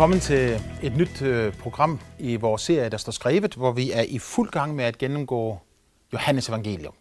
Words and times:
Velkommen 0.00 0.20
til 0.20 0.62
et 0.82 0.96
nyt 0.96 1.22
øh, 1.22 1.52
program 1.52 2.00
i 2.18 2.36
vores 2.36 2.62
serie, 2.62 2.88
der 2.88 2.96
står 2.96 3.12
skrevet, 3.12 3.54
hvor 3.54 3.72
vi 3.72 3.90
er 3.90 4.02
i 4.02 4.18
fuld 4.18 4.50
gang 4.50 4.74
med 4.74 4.84
at 4.84 4.98
gennemgå 4.98 5.58
Johannes 6.12 6.48
evangelium. 6.48 6.94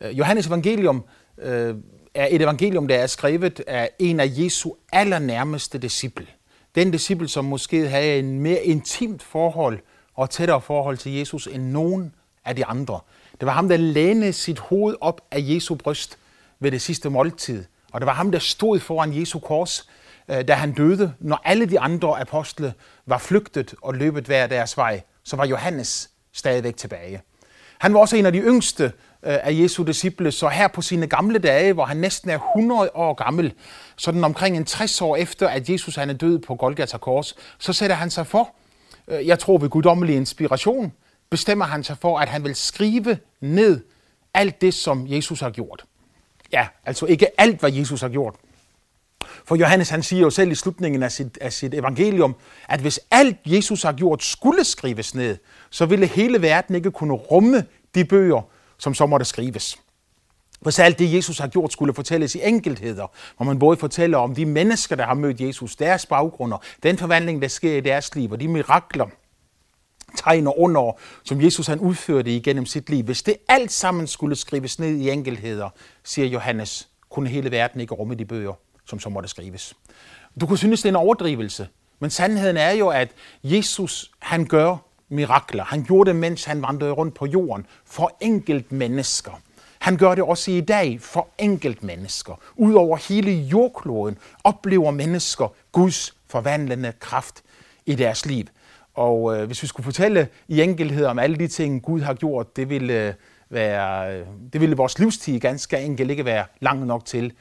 Øh, 0.00 0.18
Johannes 0.18 0.46
evangelium 0.46 1.04
øh, 1.38 1.74
er 2.14 2.28
et 2.30 2.42
evangelium, 2.42 2.88
der 2.88 2.96
er 2.96 3.06
skrevet 3.06 3.60
af 3.66 3.90
en 3.98 4.20
af 4.20 4.26
Jesu 4.30 4.72
allernærmeste 4.92 5.78
disciple. 5.78 6.26
Den 6.74 6.90
disciple, 6.90 7.28
som 7.28 7.44
måske 7.44 7.88
havde 7.88 8.18
en 8.18 8.40
mere 8.40 8.64
intimt 8.64 9.22
forhold 9.22 9.78
og 10.14 10.30
tættere 10.30 10.60
forhold 10.60 10.98
til 10.98 11.12
Jesus 11.12 11.46
end 11.46 11.62
nogen 11.62 12.14
af 12.44 12.56
de 12.56 12.64
andre. 12.64 13.00
Det 13.40 13.46
var 13.46 13.52
ham, 13.52 13.68
der 13.68 13.76
lænede 13.76 14.32
sit 14.32 14.58
hoved 14.58 14.96
op 15.00 15.20
af 15.30 15.38
Jesu 15.40 15.74
bryst 15.74 16.18
ved 16.60 16.70
det 16.70 16.82
sidste 16.82 17.10
måltid. 17.10 17.64
Og 17.92 18.00
det 18.00 18.06
var 18.06 18.14
ham, 18.14 18.32
der 18.32 18.38
stod 18.38 18.80
foran 18.80 19.20
Jesu 19.20 19.38
kors, 19.38 19.88
Øh, 20.32 20.48
da 20.48 20.54
han 20.54 20.72
døde. 20.72 21.14
Når 21.20 21.40
alle 21.44 21.66
de 21.66 21.80
andre 21.80 22.20
apostle 22.20 22.74
var 23.06 23.18
flygtet 23.18 23.74
og 23.82 23.94
løbet 23.94 24.24
hver 24.24 24.46
deres 24.46 24.76
vej, 24.76 25.02
så 25.24 25.36
var 25.36 25.46
Johannes 25.46 26.10
stadigvæk 26.32 26.76
tilbage. 26.76 27.22
Han 27.78 27.94
var 27.94 28.00
også 28.00 28.16
en 28.16 28.26
af 28.26 28.32
de 28.32 28.38
yngste 28.38 28.84
øh, 28.84 28.90
af 29.22 29.52
Jesu 29.52 29.82
disciple, 29.82 30.32
så 30.32 30.48
her 30.48 30.68
på 30.68 30.82
sine 30.82 31.06
gamle 31.06 31.38
dage, 31.38 31.72
hvor 31.72 31.84
han 31.84 31.96
næsten 31.96 32.30
er 32.30 32.38
100 32.56 32.90
år 32.94 33.14
gammel, 33.14 33.52
sådan 33.96 34.24
omkring 34.24 34.56
en 34.56 34.64
60 34.64 35.00
år 35.00 35.16
efter, 35.16 35.48
at 35.48 35.70
Jesus 35.70 35.96
han 35.96 36.10
er 36.10 36.14
død 36.14 36.38
på 36.38 36.54
Golgata 36.54 36.98
Kors, 36.98 37.36
så 37.58 37.72
sætter 37.72 37.96
han 37.96 38.10
sig 38.10 38.26
for, 38.26 38.50
øh, 39.08 39.26
jeg 39.26 39.38
tror 39.38 39.58
ved 39.58 39.68
guddommelig 39.68 40.16
inspiration, 40.16 40.92
bestemmer 41.30 41.64
han 41.64 41.84
sig 41.84 41.96
for, 41.98 42.18
at 42.18 42.28
han 42.28 42.44
vil 42.44 42.54
skrive 42.54 43.18
ned 43.40 43.80
alt 44.34 44.60
det, 44.60 44.74
som 44.74 45.06
Jesus 45.08 45.40
har 45.40 45.50
gjort. 45.50 45.84
Ja, 46.52 46.66
altså 46.84 47.06
ikke 47.06 47.40
alt, 47.40 47.60
hvad 47.60 47.72
Jesus 47.72 48.00
har 48.00 48.08
gjort. 48.08 48.34
For 49.44 49.56
Johannes 49.56 49.88
han 49.88 50.02
siger 50.02 50.22
jo 50.22 50.30
selv 50.30 50.50
i 50.50 50.54
slutningen 50.54 51.02
af 51.02 51.12
sit, 51.12 51.38
af 51.40 51.52
sit 51.52 51.74
evangelium, 51.74 52.34
at 52.68 52.80
hvis 52.80 53.00
alt 53.10 53.36
Jesus 53.46 53.82
har 53.82 53.92
gjort 53.92 54.22
skulle 54.22 54.64
skrives 54.64 55.14
ned, 55.14 55.36
så 55.70 55.86
ville 55.86 56.06
hele 56.06 56.42
verden 56.42 56.74
ikke 56.74 56.90
kunne 56.90 57.12
rumme 57.12 57.64
de 57.94 58.04
bøger, 58.04 58.42
som 58.78 58.94
så 58.94 59.06
måtte 59.06 59.24
skrives. 59.24 59.78
Hvis 60.60 60.78
alt 60.78 60.98
det, 60.98 61.14
Jesus 61.14 61.38
har 61.38 61.48
gjort, 61.48 61.72
skulle 61.72 61.94
fortælles 61.94 62.34
i 62.34 62.40
enkeltheder, 62.44 63.06
hvor 63.36 63.46
man 63.46 63.58
både 63.58 63.76
fortæller 63.76 64.18
om 64.18 64.34
de 64.34 64.46
mennesker, 64.46 64.96
der 64.96 65.04
har 65.04 65.14
mødt 65.14 65.40
Jesus, 65.40 65.76
deres 65.76 66.06
baggrunder, 66.06 66.58
den 66.82 66.98
forvandling, 66.98 67.42
der 67.42 67.48
sker 67.48 67.76
i 67.76 67.80
deres 67.80 68.14
liv, 68.14 68.32
og 68.32 68.40
de 68.40 68.48
mirakler, 68.48 69.06
tegn 70.16 70.46
og 70.46 70.60
under, 70.60 70.92
som 71.24 71.40
Jesus 71.40 71.66
han 71.66 71.78
udførte 71.78 72.36
igennem 72.36 72.66
sit 72.66 72.90
liv. 72.90 73.04
Hvis 73.04 73.22
det 73.22 73.36
alt 73.48 73.72
sammen 73.72 74.06
skulle 74.06 74.36
skrives 74.36 74.78
ned 74.78 74.96
i 74.96 75.10
enkeltheder, 75.10 75.70
siger 76.04 76.28
Johannes, 76.28 76.88
kunne 77.10 77.28
hele 77.28 77.50
verden 77.50 77.80
ikke 77.80 77.94
rumme 77.94 78.14
de 78.14 78.24
bøger, 78.24 78.52
som 78.86 79.00
så 79.00 79.08
måtte 79.08 79.28
skrives. 79.28 79.74
Du 80.40 80.46
kunne 80.46 80.58
synes, 80.58 80.82
det 80.82 80.88
er 80.88 80.92
en 80.92 80.96
overdrivelse, 80.96 81.68
men 82.00 82.10
sandheden 82.10 82.56
er 82.56 82.70
jo, 82.70 82.88
at 82.88 83.08
Jesus 83.44 84.10
han 84.18 84.46
gør 84.46 84.76
mirakler. 85.08 85.64
Han 85.64 85.84
gjorde 85.84 86.08
det, 86.08 86.16
mens 86.16 86.44
han 86.44 86.62
vandrede 86.62 86.92
rundt 86.92 87.14
på 87.14 87.26
jorden 87.26 87.66
for 87.84 88.16
enkelt 88.20 88.72
mennesker. 88.72 89.32
Han 89.78 89.96
gør 89.96 90.14
det 90.14 90.24
også 90.24 90.50
i 90.50 90.60
dag 90.60 91.00
for 91.00 91.28
enkelt 91.38 91.82
mennesker. 91.82 92.40
Udover 92.56 92.96
hele 92.96 93.30
jordkloden 93.30 94.18
oplever 94.44 94.90
mennesker 94.90 95.54
Guds 95.72 96.14
forvandlende 96.26 96.92
kraft 97.00 97.42
i 97.86 97.94
deres 97.94 98.26
liv. 98.26 98.44
Og 98.94 99.36
øh, 99.36 99.46
hvis 99.46 99.62
vi 99.62 99.66
skulle 99.66 99.84
fortælle 99.84 100.28
i 100.48 100.62
enkelhed 100.62 101.04
om 101.04 101.18
alle 101.18 101.36
de 101.36 101.48
ting, 101.48 101.82
Gud 101.82 102.00
har 102.00 102.14
gjort, 102.14 102.56
det 102.56 102.68
ville, 102.70 103.06
øh, 103.08 103.14
være, 103.50 104.16
øh, 104.16 104.26
det 104.52 104.60
ville 104.60 104.76
vores 104.76 104.98
livstid 104.98 105.40
ganske 105.40 105.78
enkelt 105.78 106.10
ikke 106.10 106.24
være 106.24 106.44
lang 106.60 106.86
nok 106.86 107.04
til, 107.04 107.32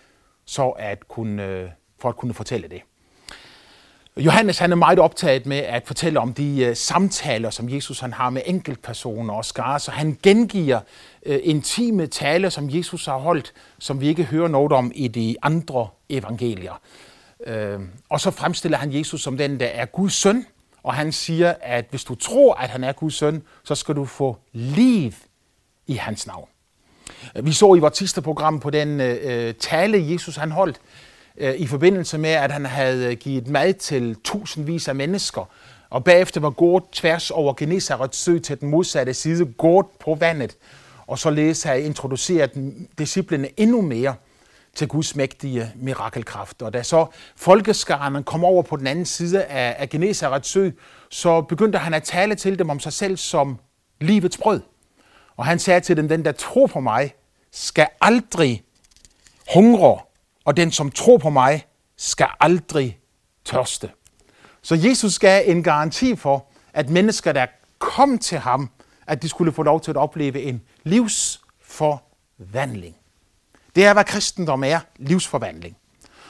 så 0.45 0.69
at 0.69 1.07
kunne, 1.07 1.45
øh, 1.45 1.69
for 1.99 2.09
at 2.09 2.17
kunne 2.17 2.33
fortælle 2.33 2.67
det. 2.67 2.81
Johannes 4.17 4.59
han 4.59 4.71
er 4.71 4.75
meget 4.75 4.99
optaget 4.99 5.45
med 5.45 5.57
at 5.57 5.83
fortælle 5.87 6.19
om 6.19 6.33
de 6.33 6.67
uh, 6.69 6.75
samtaler, 6.75 7.49
som 7.49 7.69
Jesus 7.69 7.99
han 7.99 8.13
har 8.13 8.29
med 8.29 8.41
enkeltpersoner 8.45 9.33
og 9.33 9.45
skare, 9.45 9.79
så 9.79 9.91
han 9.91 10.17
gengiver 10.23 10.79
uh, 11.25 11.35
intime 11.43 12.07
taler, 12.07 12.49
som 12.49 12.69
Jesus 12.69 13.05
har 13.05 13.17
holdt, 13.17 13.53
som 13.79 14.01
vi 14.01 14.07
ikke 14.07 14.23
hører 14.23 14.47
noget 14.47 14.71
om 14.71 14.91
i 14.95 15.07
de 15.07 15.35
andre 15.41 15.87
evangelier. 16.09 16.81
Uh, 17.47 17.81
og 18.09 18.19
så 18.19 18.31
fremstiller 18.31 18.77
han 18.77 18.93
Jesus 18.93 19.21
som 19.21 19.37
den, 19.37 19.59
der 19.59 19.65
er 19.65 19.85
Guds 19.85 20.13
søn, 20.13 20.45
og 20.83 20.93
han 20.93 21.11
siger, 21.11 21.53
at 21.61 21.85
hvis 21.89 22.03
du 22.03 22.15
tror, 22.15 22.53
at 22.53 22.69
han 22.69 22.83
er 22.83 22.91
Guds 22.91 23.13
søn, 23.13 23.43
så 23.63 23.75
skal 23.75 23.95
du 23.95 24.05
få 24.05 24.37
liv 24.53 25.11
i 25.87 25.93
hans 25.93 26.27
navn. 26.27 26.47
Øh, 27.35 27.45
vi 27.45 27.53
så 27.53 27.75
i 27.75 27.79
vores 27.79 27.97
sidste 27.97 28.21
program 28.21 28.59
på 28.59 28.69
den 28.69 29.01
øh, 29.01 29.17
øh, 29.23 29.53
tale, 29.53 30.11
Jesus 30.11 30.35
han 30.35 30.51
holdt, 30.51 30.79
Øh, 31.37 31.55
i 31.55 31.67
forbindelse 31.67 32.17
med, 32.17 32.29
at 32.29 32.51
han 32.51 32.65
havde 32.65 33.11
øh, 33.11 33.17
givet 33.17 33.47
mad 33.47 33.73
til 33.73 34.15
tusindvis 34.23 34.87
af 34.87 34.95
mennesker, 34.95 35.49
og 35.89 36.03
bagefter 36.03 36.41
var 36.41 36.49
gået 36.49 36.83
tværs 36.91 37.31
over 37.31 37.53
Genesarets 37.53 38.17
sø 38.17 38.39
til 38.39 38.59
den 38.59 38.69
modsatte 38.69 39.13
side, 39.13 39.45
gået 39.45 39.85
på 39.99 40.15
vandet, 40.15 40.57
og 41.07 41.19
således 41.19 41.63
havde 41.63 41.81
introduceret 41.81 42.51
disciplene 42.97 43.49
endnu 43.57 43.81
mere 43.81 44.15
til 44.75 44.87
Guds 44.87 45.15
mægtige 45.15 45.71
mirakelkraft. 45.75 46.61
Og 46.61 46.73
da 46.73 46.83
så 46.83 47.05
folkeskarerne 47.35 48.23
kom 48.23 48.43
over 48.43 48.63
på 48.63 48.75
den 48.75 48.87
anden 48.87 49.05
side 49.05 49.43
af, 49.43 49.75
af 49.79 49.89
Genesarets 49.89 50.49
sø, 50.49 50.69
så 51.09 51.41
begyndte 51.41 51.77
han 51.77 51.93
at 51.93 52.03
tale 52.03 52.35
til 52.35 52.59
dem 52.59 52.69
om 52.69 52.79
sig 52.79 52.93
selv 52.93 53.17
som 53.17 53.57
livets 54.01 54.37
brød. 54.37 54.61
Og 55.41 55.47
han 55.47 55.59
sagde 55.59 55.81
til 55.81 55.97
dem, 55.97 56.07
den 56.07 56.25
der 56.25 56.31
tror 56.31 56.67
på 56.67 56.79
mig, 56.79 57.13
skal 57.51 57.87
aldrig 58.01 58.63
hungre 59.53 59.99
og 60.45 60.57
den, 60.57 60.71
som 60.71 60.91
tror 60.91 61.17
på 61.17 61.29
mig, 61.29 61.65
skal 61.97 62.27
aldrig 62.39 62.99
tørste. 63.45 63.89
Så 64.61 64.75
Jesus 64.75 65.19
gav 65.19 65.43
en 65.45 65.63
garanti 65.63 66.15
for, 66.15 66.45
at 66.73 66.89
mennesker, 66.89 67.31
der 67.31 67.45
kom 67.79 68.17
til 68.17 68.37
ham, 68.37 68.69
at 69.07 69.21
de 69.21 69.29
skulle 69.29 69.51
få 69.51 69.63
lov 69.63 69.81
til 69.81 69.91
at 69.91 69.97
opleve 69.97 70.41
en 70.41 70.61
livsforvandling. 70.83 72.95
Det 73.75 73.85
er, 73.85 73.93
hvad 73.93 74.03
kristendom 74.03 74.63
er, 74.63 74.79
livsforvandling. 74.97 75.77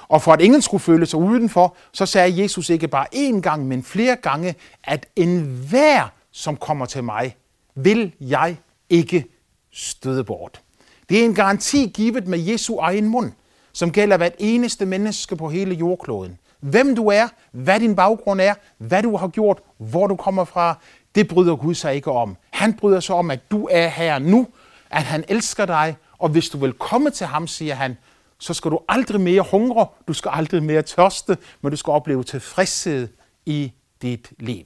Og 0.07 0.21
for 0.21 0.33
at 0.33 0.41
ingen 0.41 0.61
skulle 0.61 0.81
føle 0.81 1.05
sig 1.05 1.19
udenfor, 1.19 1.75
så 1.91 2.05
sagde 2.05 2.41
Jesus 2.41 2.69
ikke 2.69 2.87
bare 2.87 3.07
én 3.15 3.41
gang, 3.41 3.67
men 3.67 3.83
flere 3.83 4.15
gange, 4.15 4.55
at 4.83 5.05
enhver, 5.15 6.07
som 6.31 6.57
kommer 6.57 6.85
til 6.85 7.03
mig, 7.03 7.35
vil 7.75 8.13
jeg 8.19 8.57
ikke 8.91 9.25
støde 9.71 10.23
bort. 10.23 10.61
Det 11.09 11.19
er 11.19 11.25
en 11.25 11.35
garanti 11.35 11.91
givet 11.93 12.27
med 12.27 12.39
Jesu 12.39 12.77
egen 12.77 13.07
mund 13.07 13.31
som 13.73 13.91
gælder 13.91 14.17
hvert 14.17 14.35
eneste 14.39 14.85
menneske 14.85 15.35
på 15.35 15.49
hele 15.49 15.75
jordkloden. 15.75 16.37
Hvem 16.59 16.95
du 16.95 17.07
er, 17.07 17.27
hvad 17.51 17.79
din 17.79 17.95
baggrund 17.95 18.41
er, 18.41 18.53
hvad 18.77 19.03
du 19.03 19.17
har 19.17 19.27
gjort, 19.27 19.59
hvor 19.77 20.07
du 20.07 20.15
kommer 20.15 20.43
fra, 20.43 20.79
det 21.15 21.27
bryder 21.27 21.55
Gud 21.55 21.75
sig 21.75 21.95
ikke 21.95 22.11
om. 22.11 22.37
Han 22.49 22.73
bryder 22.73 22.99
sig 22.99 23.15
om, 23.15 23.31
at 23.31 23.51
du 23.51 23.67
er 23.71 23.87
her 23.87 24.19
nu, 24.19 24.47
at 24.89 25.03
han 25.03 25.23
elsker 25.27 25.65
dig, 25.65 25.95
og 26.17 26.29
hvis 26.29 26.49
du 26.49 26.57
vil 26.57 26.73
komme 26.73 27.09
til 27.09 27.27
ham, 27.27 27.47
siger 27.47 27.75
han, 27.75 27.97
så 28.39 28.53
skal 28.53 28.71
du 28.71 28.79
aldrig 28.89 29.21
mere 29.21 29.41
hungre, 29.51 29.87
du 30.07 30.13
skal 30.13 30.31
aldrig 30.33 30.63
mere 30.63 30.81
tørste, 30.81 31.37
men 31.61 31.71
du 31.71 31.77
skal 31.77 31.91
opleve 31.91 32.23
tilfredshed 32.23 33.07
i 33.45 33.71
dit 34.01 34.31
liv. 34.39 34.63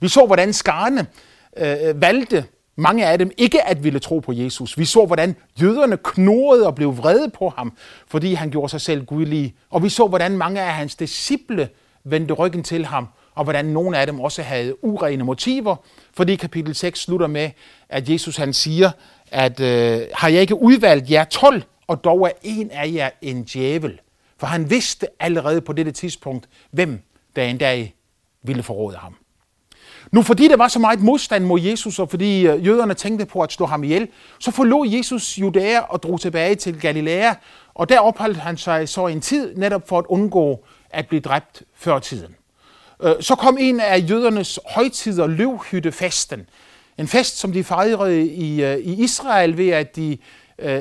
Vi 0.00 0.08
så, 0.08 0.26
hvordan 0.26 0.52
skarne 0.52 1.06
øh, 1.56 2.00
valgte 2.00 2.44
mange 2.76 3.06
af 3.06 3.18
dem 3.18 3.30
ikke 3.36 3.62
at 3.62 3.84
ville 3.84 3.98
tro 3.98 4.18
på 4.18 4.32
Jesus. 4.32 4.78
Vi 4.78 4.84
så, 4.84 5.06
hvordan 5.06 5.36
jøderne 5.60 5.98
knurrede 6.04 6.66
og 6.66 6.74
blev 6.74 6.98
vrede 6.98 7.30
på 7.30 7.48
ham, 7.56 7.76
fordi 8.08 8.34
han 8.34 8.50
gjorde 8.50 8.68
sig 8.68 8.80
selv 8.80 9.04
gudlig. 9.04 9.54
Og 9.70 9.82
vi 9.82 9.88
så, 9.88 10.06
hvordan 10.06 10.36
mange 10.36 10.60
af 10.60 10.72
hans 10.72 10.96
disciple 10.96 11.68
vendte 12.04 12.34
ryggen 12.34 12.62
til 12.62 12.86
ham, 12.86 13.08
og 13.34 13.44
hvordan 13.44 13.64
nogle 13.64 13.98
af 13.98 14.06
dem 14.06 14.20
også 14.20 14.42
havde 14.42 14.84
urene 14.84 15.24
motiver, 15.24 15.76
fordi 16.14 16.36
kapitel 16.36 16.74
6 16.74 17.00
slutter 17.00 17.26
med, 17.26 17.50
at 17.88 18.08
Jesus 18.08 18.36
han 18.36 18.52
siger, 18.52 18.90
at 19.30 19.60
øh, 19.60 20.00
har 20.14 20.28
jeg 20.28 20.40
ikke 20.40 20.62
udvalgt 20.62 21.10
jer 21.10 21.24
12, 21.24 21.62
og 21.86 22.04
dog 22.04 22.26
er 22.26 22.30
en 22.42 22.70
af 22.70 22.92
jer 22.92 23.10
en 23.22 23.44
djævel. 23.44 24.00
For 24.38 24.46
han 24.46 24.70
vidste 24.70 25.06
allerede 25.20 25.60
på 25.60 25.72
dette 25.72 25.92
tidspunkt, 25.92 26.48
hvem 26.70 27.00
der 27.36 27.44
en 27.44 27.58
dag 27.58 27.94
ville 28.42 28.62
forråde 28.62 28.96
ham. 28.96 29.16
Nu 30.14 30.22
fordi 30.22 30.48
der 30.48 30.56
var 30.56 30.68
så 30.68 30.78
meget 30.78 31.00
modstand 31.00 31.44
mod 31.44 31.60
Jesus, 31.60 31.98
og 31.98 32.10
fordi 32.10 32.46
øh, 32.46 32.66
jøderne 32.66 32.94
tænkte 32.94 33.26
på 33.26 33.40
at 33.40 33.52
slå 33.52 33.66
ham 33.66 33.84
ihjel, 33.84 34.08
så 34.38 34.50
forlod 34.50 34.88
Jesus 34.88 35.38
Judæa 35.38 35.80
og 35.80 36.02
drog 36.02 36.20
tilbage 36.20 36.54
til 36.54 36.80
Galilea, 36.80 37.34
og 37.74 37.88
der 37.88 38.00
opholdt 38.00 38.36
han 38.36 38.56
sig 38.56 38.88
så 38.88 39.06
en 39.06 39.20
tid 39.20 39.56
netop 39.56 39.88
for 39.88 39.98
at 39.98 40.04
undgå 40.08 40.64
at 40.90 41.08
blive 41.08 41.20
dræbt 41.20 41.62
før 41.74 41.98
tiden. 41.98 42.34
Øh, 43.02 43.14
så 43.20 43.34
kom 43.34 43.56
en 43.60 43.80
af 43.80 44.04
jødernes 44.10 44.60
højtider, 44.74 45.26
løvhyttefesten. 45.26 46.46
En 46.98 47.08
fest, 47.08 47.38
som 47.38 47.52
de 47.52 47.64
fejrede 47.64 48.26
i, 48.26 48.64
øh, 48.64 48.78
i 48.78 49.04
Israel 49.04 49.56
ved, 49.56 49.68
at 49.68 49.96
de 49.96 50.18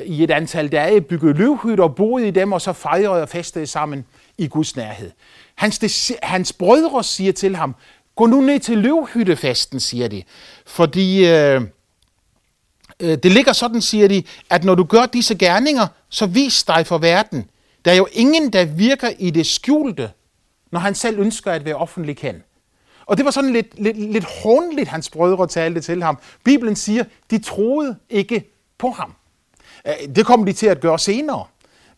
i 0.06 0.24
et 0.24 0.32
antal 0.32 0.72
dage 0.72 1.02
byggede 1.02 1.34
løvhytter, 1.34 1.88
boede 1.88 2.28
i 2.28 2.32
dem, 2.32 2.52
og 2.52 2.62
så 2.62 2.74
fejrede 2.74 3.22
og 3.22 3.30
festede 3.30 3.68
sammen 3.68 4.06
i 4.38 4.48
Guds 4.48 4.76
nærhed. 4.76 5.12
Hans, 5.56 6.12
hans 6.24 6.54
brødre 6.54 7.04
siger 7.04 7.32
til 7.32 7.56
ham, 7.56 7.76
Gå 8.16 8.26
nu 8.26 8.42
ned 8.42 8.60
til 8.60 8.78
løvhyttefasten, 8.78 9.80
siger 9.80 10.08
de. 10.08 10.24
Fordi 10.66 11.28
øh, 11.28 11.62
øh, 13.00 13.18
det 13.18 13.32
ligger 13.32 13.54
sådan, 13.54 13.82
siger 13.82 14.08
de, 14.08 14.24
at 14.50 14.64
når 14.64 14.76
du 14.76 14.84
gør 14.84 15.06
disse 15.06 15.36
gerninger, 15.36 15.88
så 16.10 16.26
vis 16.26 16.64
dig 16.64 16.88
for 16.88 16.98
verden. 16.98 17.50
Der 17.86 17.92
er 17.92 17.96
jo 17.96 18.08
ingen, 18.12 18.54
der 18.54 18.66
virker 18.66 19.10
i 19.20 19.30
det 19.30 19.46
skjulte, 19.46 20.12
når 20.72 20.80
han 20.80 20.96
selv 20.96 21.20
ønsker 21.20 21.52
at 21.52 21.66
være 21.66 21.76
offentlig 21.76 22.18
kendt. 22.18 22.44
Og 23.06 23.18
det 23.18 23.26
var 23.26 23.32
sådan 23.32 23.54
lidt, 23.54 23.80
lidt, 23.80 23.98
lidt 23.98 24.26
håndligt, 24.44 24.90
hans 24.90 25.10
brødre 25.10 25.48
talte 25.48 25.82
til 25.82 26.04
ham. 26.04 26.18
Bibelen 26.44 26.76
siger, 26.76 27.04
de 27.32 27.40
troede 27.40 27.96
ikke 28.10 28.52
på 28.78 28.90
ham. 28.90 29.14
Øh, 29.88 30.16
det 30.16 30.26
kom 30.26 30.46
de 30.46 30.54
til 30.54 30.68
at 30.68 30.82
gøre 30.82 31.00
senere. 31.00 31.46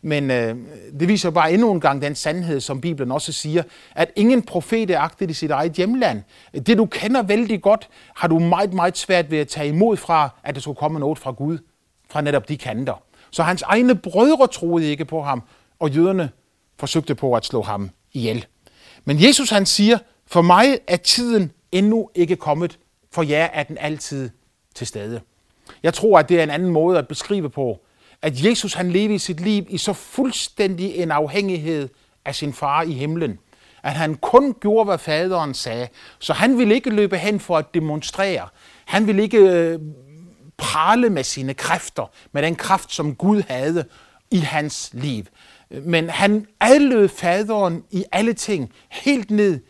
Men 0.06 0.30
øh, 0.30 0.56
det 1.00 1.08
viser 1.08 1.30
bare 1.30 1.52
endnu 1.52 1.72
en 1.72 1.80
gang 1.80 2.02
den 2.02 2.14
sandhed, 2.14 2.60
som 2.60 2.80
Bibelen 2.80 3.12
også 3.12 3.32
siger, 3.32 3.62
at 3.94 4.10
ingen 4.16 4.42
profet 4.42 4.90
er 4.90 5.00
agtet 5.00 5.30
i 5.30 5.34
sit 5.34 5.50
eget 5.50 5.72
hjemland. 5.72 6.22
Det 6.66 6.78
du 6.78 6.86
kender 6.86 7.22
vældig 7.22 7.62
godt, 7.62 7.88
har 8.16 8.28
du 8.28 8.38
meget, 8.38 8.72
meget 8.72 8.98
svært 8.98 9.30
ved 9.30 9.38
at 9.38 9.48
tage 9.48 9.68
imod 9.68 9.96
fra, 9.96 10.28
at 10.44 10.54
der 10.54 10.60
skulle 10.60 10.76
komme 10.76 10.98
noget 10.98 11.18
fra 11.18 11.30
Gud, 11.30 11.58
fra 12.10 12.20
netop 12.20 12.48
de 12.48 12.56
kanter. 12.56 13.02
Så 13.30 13.42
hans 13.42 13.62
egne 13.62 13.94
brødre 13.94 14.46
troede 14.46 14.90
ikke 14.90 15.04
på 15.04 15.22
ham, 15.22 15.42
og 15.78 15.90
jøderne 15.90 16.30
forsøgte 16.78 17.14
på 17.14 17.34
at 17.34 17.44
slå 17.44 17.62
ham 17.62 17.90
ihjel. 18.12 18.46
Men 19.04 19.22
Jesus 19.22 19.50
han 19.50 19.66
siger, 19.66 19.98
for 20.26 20.42
mig 20.42 20.78
er 20.86 20.96
tiden 20.96 21.52
endnu 21.72 22.10
ikke 22.14 22.36
kommet, 22.36 22.78
for 23.12 23.22
jer 23.22 23.48
er 23.52 23.62
den 23.62 23.78
altid 23.80 24.30
til 24.74 24.86
stede. 24.86 25.20
Jeg 25.82 25.94
tror, 25.94 26.18
at 26.18 26.28
det 26.28 26.38
er 26.38 26.42
en 26.42 26.50
anden 26.50 26.70
måde 26.70 26.98
at 26.98 27.08
beskrive 27.08 27.50
på, 27.50 27.80
at 28.26 28.44
Jesus 28.44 28.74
han 28.74 28.90
levede 28.90 29.18
sit 29.18 29.40
liv 29.40 29.66
i 29.68 29.78
så 29.78 29.92
fuldstændig 29.92 30.94
en 30.94 31.10
afhængighed 31.10 31.88
af 32.24 32.34
sin 32.34 32.52
far 32.52 32.82
i 32.82 32.92
himlen, 32.92 33.38
at 33.82 33.92
han 33.92 34.14
kun 34.14 34.54
gjorde, 34.60 34.84
hvad 34.84 34.98
faderen 34.98 35.54
sagde. 35.54 35.88
Så 36.18 36.32
han 36.32 36.58
ville 36.58 36.74
ikke 36.74 36.90
løbe 36.90 37.18
hen 37.18 37.40
for 37.40 37.58
at 37.58 37.74
demonstrere. 37.74 38.48
Han 38.84 39.06
ville 39.06 39.22
ikke 39.22 39.38
øh, 39.38 39.78
prale 40.56 41.10
med 41.10 41.24
sine 41.24 41.54
kræfter, 41.54 42.10
med 42.32 42.42
den 42.42 42.56
kraft, 42.56 42.92
som 42.92 43.14
Gud 43.14 43.42
havde 43.48 43.84
i 44.30 44.38
hans 44.38 44.90
liv. 44.92 45.24
Men 45.70 46.10
han 46.10 46.46
adlød 46.60 47.08
faderen 47.08 47.84
i 47.90 48.04
alle 48.12 48.32
ting, 48.32 48.72
helt 48.88 49.30
ned 49.30 49.60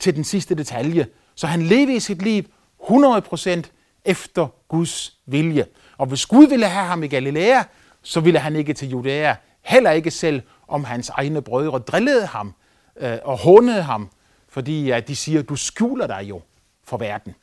til 0.00 0.16
den 0.16 0.24
sidste 0.24 0.54
detalje. 0.54 1.06
Så 1.34 1.46
han 1.46 1.62
levede 1.62 1.96
i 1.96 2.00
sit 2.00 2.22
liv 2.22 2.42
100% 2.82 3.62
efter 4.04 4.46
Guds 4.68 5.16
vilje. 5.26 5.66
Og 5.98 6.06
hvis 6.06 6.26
Gud 6.26 6.46
ville 6.46 6.66
have 6.66 6.86
ham 6.86 7.02
i 7.02 7.06
Galilea, 7.06 7.62
så 8.06 8.20
ville 8.20 8.38
han 8.38 8.56
ikke 8.56 8.74
til 8.74 8.90
Judæa. 8.90 9.34
Heller 9.62 9.90
ikke 9.90 10.10
selv, 10.10 10.42
om 10.68 10.84
hans 10.84 11.08
egne 11.08 11.42
brødre 11.42 11.78
drillede 11.78 12.26
ham 12.26 12.54
øh, 13.00 13.18
og 13.24 13.38
hånede 13.38 13.82
ham, 13.82 14.08
fordi 14.48 14.90
at 14.90 15.08
de 15.08 15.16
siger, 15.16 15.42
du 15.42 15.56
skjuler 15.56 16.06
dig 16.06 16.20
jo 16.28 16.40
for 16.84 16.96
verden. 16.96 17.34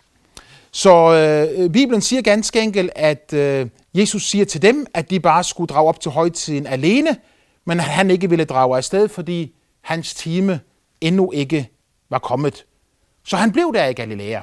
Så 0.71 1.13
øh, 1.13 1.69
Bibelen 1.69 2.01
siger 2.01 2.21
ganske 2.21 2.61
enkelt, 2.61 2.91
at 2.95 3.33
øh, 3.33 3.67
Jesus 3.93 4.23
siger 4.23 4.45
til 4.45 4.61
dem, 4.61 4.85
at 4.93 5.09
de 5.09 5.19
bare 5.19 5.43
skulle 5.43 5.67
drage 5.67 5.87
op 5.87 5.99
til 5.99 6.11
højtiden 6.11 6.67
alene, 6.67 7.17
men 7.65 7.79
at 7.79 7.85
han 7.85 8.11
ikke 8.11 8.29
ville 8.29 8.45
drage 8.45 8.77
afsted, 8.77 9.09
fordi 9.09 9.55
hans 9.81 10.13
time 10.13 10.59
endnu 11.01 11.31
ikke 11.31 11.69
var 12.09 12.19
kommet. 12.19 12.65
Så 13.25 13.37
han 13.37 13.51
blev 13.51 13.73
der 13.73 13.85
i 13.85 13.93
Galilea. 13.93 14.41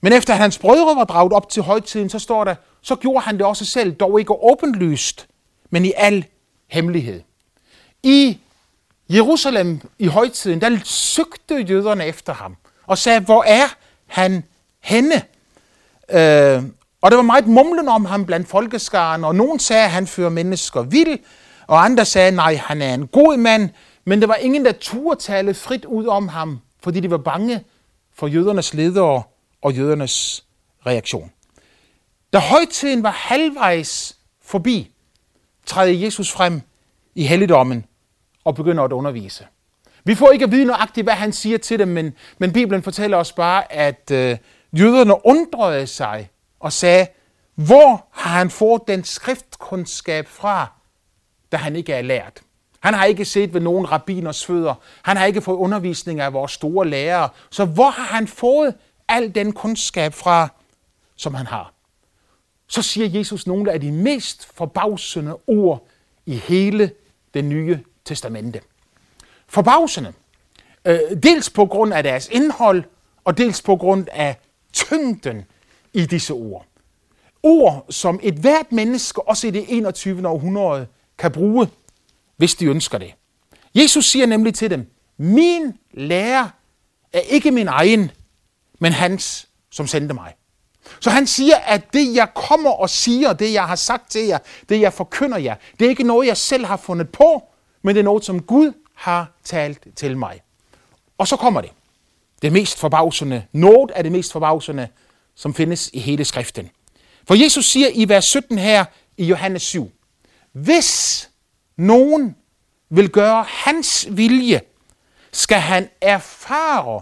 Men 0.00 0.12
efter 0.12 0.32
at 0.32 0.38
hans 0.38 0.58
brødre 0.58 0.96
var 0.96 1.04
draget 1.04 1.32
op 1.32 1.48
til 1.48 1.62
højtiden, 1.62 2.08
så 2.08 2.18
står 2.18 2.44
der, 2.44 2.54
så 2.84 2.96
gjorde 2.96 3.20
han 3.20 3.38
det 3.38 3.46
også 3.46 3.64
selv, 3.64 3.92
dog 3.92 4.20
ikke 4.20 4.32
åbenlyst, 4.32 5.26
men 5.70 5.84
i 5.84 5.92
al 5.96 6.24
hemmelighed. 6.66 7.22
I 8.02 8.38
Jerusalem 9.08 9.80
i 9.98 10.06
højtiden, 10.06 10.60
der 10.60 10.78
søgte 10.84 11.54
jøderne 11.54 12.06
efter 12.06 12.32
ham 12.32 12.56
og 12.86 12.98
sagde, 12.98 13.20
hvor 13.20 13.42
er 13.42 13.66
han 14.06 14.44
henne? 14.80 15.14
Øh, 16.10 16.62
og 17.02 17.10
der 17.10 17.16
var 17.16 17.22
meget 17.22 17.46
mumlen 17.46 17.88
om 17.88 18.04
ham 18.04 18.26
blandt 18.26 18.48
folkeskaren, 18.48 19.24
og 19.24 19.34
nogen 19.34 19.58
sagde, 19.58 19.84
at 19.84 19.90
han 19.90 20.06
fører 20.06 20.28
mennesker 20.30 20.82
vild, 20.82 21.18
og 21.66 21.84
andre 21.84 22.04
sagde, 22.04 22.30
nej, 22.30 22.54
han 22.54 22.82
er 22.82 22.94
en 22.94 23.06
god 23.06 23.36
mand, 23.36 23.70
men 24.04 24.20
der 24.20 24.26
var 24.26 24.34
ingen, 24.34 24.64
der 24.64 24.72
turde 24.72 25.20
tale 25.20 25.54
frit 25.54 25.84
ud 25.84 26.06
om 26.06 26.28
ham, 26.28 26.60
fordi 26.82 27.00
de 27.00 27.10
var 27.10 27.18
bange 27.18 27.64
for 28.14 28.26
jødernes 28.26 28.74
ledere 28.74 29.22
og 29.62 29.72
jødernes 29.72 30.44
reaktion. 30.86 31.30
Da 32.34 32.38
højtiden 32.38 33.02
var 33.02 33.10
halvvejs 33.10 34.16
forbi, 34.42 34.90
træder 35.66 35.92
Jesus 35.92 36.32
frem 36.32 36.60
i 37.14 37.26
helligdommen 37.26 37.84
og 38.44 38.54
begynder 38.54 38.84
at 38.84 38.92
undervise. 38.92 39.46
Vi 40.04 40.14
får 40.14 40.30
ikke 40.30 40.44
at 40.44 40.50
vide 40.50 40.64
nøjagtigt, 40.64 41.04
hvad 41.04 41.14
han 41.14 41.32
siger 41.32 41.58
til 41.58 41.78
dem, 41.78 41.88
men, 41.88 42.14
men 42.38 42.52
Bibelen 42.52 42.82
fortæller 42.82 43.16
os 43.16 43.32
bare, 43.32 43.72
at 43.72 44.10
øh, 44.10 44.36
jøderne 44.72 45.26
undrede 45.26 45.86
sig 45.86 46.30
og 46.60 46.72
sagde, 46.72 47.06
hvor 47.54 48.06
har 48.10 48.38
han 48.38 48.50
fået 48.50 48.82
den 48.88 49.04
skriftkundskab 49.04 50.28
fra, 50.28 50.72
da 51.52 51.56
han 51.56 51.76
ikke 51.76 51.92
er 51.92 52.02
lært? 52.02 52.40
Han 52.80 52.94
har 52.94 53.04
ikke 53.04 53.24
set 53.24 53.54
ved 53.54 53.60
nogen 53.60 53.92
rabbiners 53.92 54.46
fødder. 54.46 54.74
Han 55.02 55.16
har 55.16 55.26
ikke 55.26 55.40
fået 55.40 55.56
undervisning 55.56 56.20
af 56.20 56.32
vores 56.32 56.52
store 56.52 56.88
lærere. 56.88 57.28
Så 57.50 57.64
hvor 57.64 57.90
har 57.90 58.14
han 58.16 58.28
fået 58.28 58.74
al 59.08 59.34
den 59.34 59.52
kundskab 59.52 60.14
fra, 60.14 60.48
som 61.16 61.34
han 61.34 61.46
har? 61.46 61.73
Så 62.74 62.82
siger 62.82 63.18
Jesus 63.18 63.46
nogle 63.46 63.72
af 63.72 63.80
de 63.80 63.92
mest 63.92 64.48
forbavsende 64.54 65.38
ord 65.46 65.88
i 66.26 66.34
hele 66.34 66.90
det 67.34 67.44
nye 67.44 67.78
testamente. 68.04 68.60
Forbavsende. 69.46 70.12
Øh, 70.84 70.98
dels 71.22 71.50
på 71.50 71.66
grund 71.66 71.94
af 71.94 72.02
deres 72.02 72.28
indhold, 72.28 72.84
og 73.24 73.38
dels 73.38 73.62
på 73.62 73.76
grund 73.76 74.06
af 74.12 74.36
tyngden 74.72 75.44
i 75.92 76.06
disse 76.06 76.32
ord. 76.32 76.66
Ord, 77.42 77.86
som 77.90 78.20
et 78.22 78.34
hvert 78.34 78.72
menneske, 78.72 79.28
også 79.28 79.46
i 79.46 79.50
det 79.50 79.64
21. 79.68 80.28
århundrede, 80.28 80.86
kan 81.18 81.32
bruge, 81.32 81.68
hvis 82.36 82.54
de 82.54 82.66
ønsker 82.66 82.98
det. 82.98 83.14
Jesus 83.74 84.06
siger 84.06 84.26
nemlig 84.26 84.54
til 84.54 84.70
dem, 84.70 84.90
min 85.16 85.78
lærer 85.92 86.48
er 87.12 87.20
ikke 87.20 87.50
min 87.50 87.68
egen, 87.68 88.10
men 88.78 88.92
hans, 88.92 89.48
som 89.70 89.86
sendte 89.86 90.14
mig. 90.14 90.34
Så 91.00 91.10
han 91.10 91.26
siger, 91.26 91.56
at 91.56 91.92
det 91.92 92.14
jeg 92.14 92.28
kommer 92.34 92.70
og 92.70 92.90
siger, 92.90 93.32
det 93.32 93.52
jeg 93.52 93.66
har 93.66 93.76
sagt 93.76 94.10
til 94.10 94.26
jer, 94.26 94.38
det 94.68 94.80
jeg 94.80 94.92
forkynder 94.92 95.38
jer, 95.38 95.54
det 95.78 95.84
er 95.84 95.88
ikke 95.88 96.02
noget, 96.02 96.26
jeg 96.26 96.36
selv 96.36 96.64
har 96.64 96.76
fundet 96.76 97.08
på, 97.08 97.42
men 97.82 97.94
det 97.94 98.00
er 98.00 98.04
noget, 98.04 98.24
som 98.24 98.42
Gud 98.42 98.72
har 98.94 99.32
talt 99.44 99.86
til 99.96 100.16
mig. 100.16 100.40
Og 101.18 101.28
så 101.28 101.36
kommer 101.36 101.60
det. 101.60 101.70
Det 102.42 102.52
mest 102.52 102.78
forbavsende, 102.78 103.44
noget 103.52 103.90
af 103.90 104.02
det 104.02 104.12
mest 104.12 104.32
forbavsende, 104.32 104.88
som 105.34 105.54
findes 105.54 105.90
i 105.92 105.98
hele 105.98 106.24
skriften. 106.24 106.70
For 107.28 107.34
Jesus 107.34 107.66
siger 107.66 107.88
i 107.94 108.08
vers 108.08 108.24
17 108.24 108.58
her 108.58 108.84
i 109.16 109.24
Johannes 109.24 109.62
7, 109.62 109.90
hvis 110.52 111.30
nogen 111.76 112.36
vil 112.90 113.10
gøre 113.10 113.44
hans 113.48 114.06
vilje, 114.10 114.60
skal 115.32 115.60
han 115.60 115.88
erfare, 116.00 117.00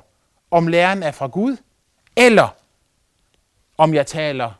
om 0.50 0.66
læren 0.66 1.02
er 1.02 1.10
fra 1.10 1.26
Gud, 1.26 1.56
eller 2.16 2.48
om 3.82 3.94
jeg 3.94 4.06
taler 4.06 4.52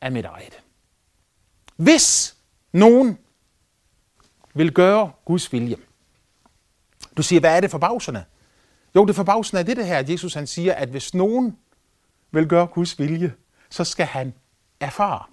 af 0.00 0.12
mit 0.12 0.24
eget. 0.24 0.62
Hvis 1.76 2.36
nogen 2.72 3.18
vil 4.54 4.72
gøre 4.72 5.12
Guds 5.24 5.52
vilje. 5.52 5.76
Du 7.16 7.22
siger, 7.22 7.40
hvad 7.40 7.56
er 7.56 7.60
det 7.60 7.70
for 7.70 7.78
bagserne? 7.78 8.24
Jo, 8.96 9.04
det 9.04 9.16
forbavsende 9.16 9.60
er 9.60 9.64
det, 9.64 9.76
det 9.76 9.86
her, 9.86 9.98
at 9.98 10.10
Jesus 10.10 10.34
han 10.34 10.46
siger, 10.46 10.74
at 10.74 10.88
hvis 10.88 11.14
nogen 11.14 11.56
vil 12.30 12.48
gøre 12.48 12.66
Guds 12.66 12.98
vilje, 12.98 13.34
så 13.70 13.84
skal 13.84 14.06
han 14.06 14.34
erfare. 14.80 15.24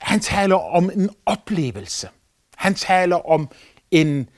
Han 0.00 0.20
taler 0.20 0.56
om 0.56 0.90
en 0.90 1.10
oplevelse. 1.26 2.08
Han 2.56 2.74
taler 2.74 3.30
om 3.30 3.50
en 3.90 4.30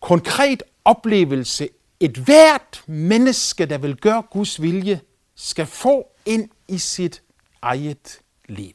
konkret 0.00 0.62
oplevelse. 0.84 1.68
Et 2.00 2.16
hvert 2.16 2.82
menneske, 2.86 3.66
der 3.66 3.78
vil 3.78 3.96
gøre 3.96 4.22
Guds 4.30 4.62
vilje, 4.62 5.00
skal 5.34 5.66
få 5.66 6.06
ind 6.26 6.50
i 6.68 6.78
sit 6.78 7.22
eget 7.62 8.20
liv. 8.48 8.72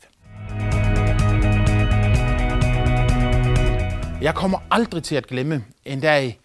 Jeg 4.21 4.35
kommer 4.35 4.59
aldrig 4.71 5.03
til 5.03 5.15
at 5.15 5.27
glemme 5.27 5.65
en 5.85 5.99
dag, 5.99 6.39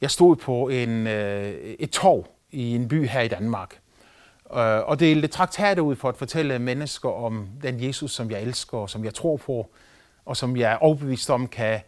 jeg 0.00 0.10
stod 0.10 0.36
på 0.36 0.68
en, 0.68 1.06
øh, 1.06 1.54
et 1.78 1.90
torv 1.90 2.26
i 2.50 2.74
en 2.74 2.88
by 2.88 3.08
her 3.08 3.20
i 3.20 3.28
Danmark, 3.28 3.80
øh, 4.52 4.58
og 4.58 5.00
delte 5.00 5.28
traktater 5.28 5.82
ud 5.82 5.96
for 5.96 6.08
at 6.08 6.16
fortælle 6.16 6.58
mennesker 6.58 7.08
om 7.08 7.48
den 7.62 7.84
Jesus, 7.84 8.12
som 8.12 8.30
jeg 8.30 8.42
elsker 8.42 8.78
og 8.78 8.90
som 8.90 9.04
jeg 9.04 9.14
tror 9.14 9.36
på, 9.36 9.70
og 10.24 10.36
som 10.36 10.56
jeg 10.56 10.72
er 10.72 10.76
overbevist 10.76 11.30
om 11.30 11.48
kan 11.48 11.80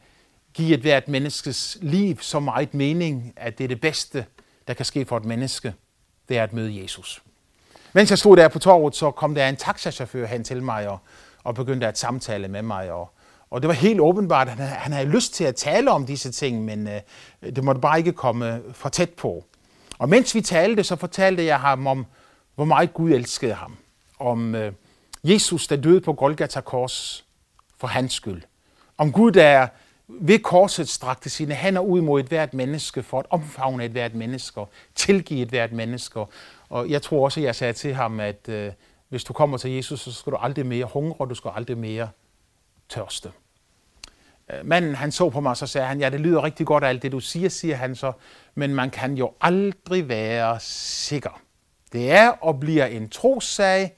give 0.54 0.74
et 0.74 0.80
hvert 0.80 1.08
menneskes 1.08 1.78
liv 1.80 2.20
så 2.20 2.40
meget 2.40 2.74
mening, 2.74 3.32
at 3.36 3.58
det 3.58 3.64
er 3.64 3.68
det 3.68 3.80
bedste, 3.80 4.26
der 4.68 4.74
kan 4.74 4.84
ske 4.84 5.04
for 5.04 5.16
et 5.16 5.24
menneske, 5.24 5.74
det 6.28 6.38
er 6.38 6.42
at 6.42 6.52
møde 6.52 6.82
Jesus. 6.82 7.22
Mens 7.92 8.10
jeg 8.10 8.18
stod 8.18 8.36
der 8.36 8.48
på 8.48 8.58
torvet, 8.58 8.96
så 8.96 9.10
kom 9.10 9.34
der 9.34 9.48
en 9.48 9.56
taxachauffør 9.56 10.26
hen 10.26 10.44
til 10.44 10.62
mig 10.62 10.88
og, 10.88 10.98
og 11.44 11.54
begyndte 11.54 11.86
at 11.86 11.98
samtale 11.98 12.48
med 12.48 12.62
mig. 12.62 12.92
Og, 12.92 13.10
og 13.50 13.62
det 13.62 13.68
var 13.68 13.74
helt 13.74 14.00
åbenbart, 14.00 14.48
at 14.48 14.54
han, 14.54 14.66
han 14.66 14.92
havde 14.92 15.08
lyst 15.08 15.34
til 15.34 15.44
at 15.44 15.56
tale 15.56 15.90
om 15.90 16.06
disse 16.06 16.32
ting, 16.32 16.64
men 16.64 16.88
øh, 16.88 17.00
det 17.56 17.64
måtte 17.64 17.80
bare 17.80 17.98
ikke 17.98 18.12
komme 18.12 18.62
for 18.72 18.88
tæt 18.88 19.10
på. 19.10 19.44
Og 19.98 20.08
mens 20.08 20.34
vi 20.34 20.40
talte, 20.40 20.84
så 20.84 20.96
fortalte 20.96 21.44
jeg 21.44 21.60
ham 21.60 21.86
om, 21.86 22.06
hvor 22.54 22.64
meget 22.64 22.94
Gud 22.94 23.10
elskede 23.10 23.54
ham. 23.54 23.76
Om 24.18 24.54
øh, 24.54 24.72
Jesus, 25.24 25.66
der 25.66 25.76
døde 25.76 26.00
på 26.00 26.12
Golgata 26.12 26.60
Kors 26.60 27.24
for 27.78 27.86
hans 27.86 28.12
skyld. 28.12 28.42
Om 28.98 29.12
Gud, 29.12 29.30
der 29.30 29.66
ved 30.08 30.38
korset 30.38 30.88
strakte 30.88 31.30
sine 31.30 31.54
hænder 31.54 31.80
ud 31.80 32.00
mod 32.00 32.20
et 32.20 32.26
hvert 32.26 32.54
menneske, 32.54 33.02
for 33.02 33.18
at 33.18 33.26
omfavne 33.30 33.84
et 33.84 33.90
hvert 33.90 34.14
menneske, 34.14 34.60
tilgive 34.94 35.42
et 35.42 35.48
hvert 35.48 35.72
menneske. 35.72 36.24
Og 36.72 36.88
jeg 36.88 37.02
tror 37.02 37.24
også, 37.24 37.40
at 37.40 37.44
jeg 37.44 37.54
sagde 37.54 37.72
til 37.72 37.94
ham, 37.94 38.20
at 38.20 38.48
øh, 38.48 38.72
hvis 39.08 39.24
du 39.24 39.32
kommer 39.32 39.58
til 39.58 39.70
Jesus, 39.70 40.00
så 40.00 40.12
skal 40.12 40.32
du 40.32 40.36
aldrig 40.36 40.66
mere 40.66 40.84
hungre, 40.84 41.16
og 41.18 41.30
du 41.30 41.34
skal 41.34 41.50
aldrig 41.54 41.78
mere 41.78 42.08
tørste. 42.88 43.32
Øh, 44.52 44.66
manden 44.66 44.94
han 44.94 45.12
så 45.12 45.30
på 45.30 45.40
mig, 45.40 45.50
og 45.50 45.56
så 45.56 45.66
sagde 45.66 45.86
han, 45.86 46.00
ja, 46.00 46.10
det 46.10 46.20
lyder 46.20 46.44
rigtig 46.44 46.66
godt 46.66 46.84
alt 46.84 47.02
det, 47.02 47.12
du 47.12 47.20
siger, 47.20 47.48
siger 47.48 47.76
han 47.76 47.94
så, 47.94 48.12
men 48.54 48.74
man 48.74 48.90
kan 48.90 49.14
jo 49.14 49.32
aldrig 49.40 50.08
være 50.08 50.60
sikker. 50.60 51.40
Det 51.92 52.10
er 52.10 52.28
og 52.28 52.60
bliver 52.60 52.86
en 52.86 53.08
trossag, 53.08 53.96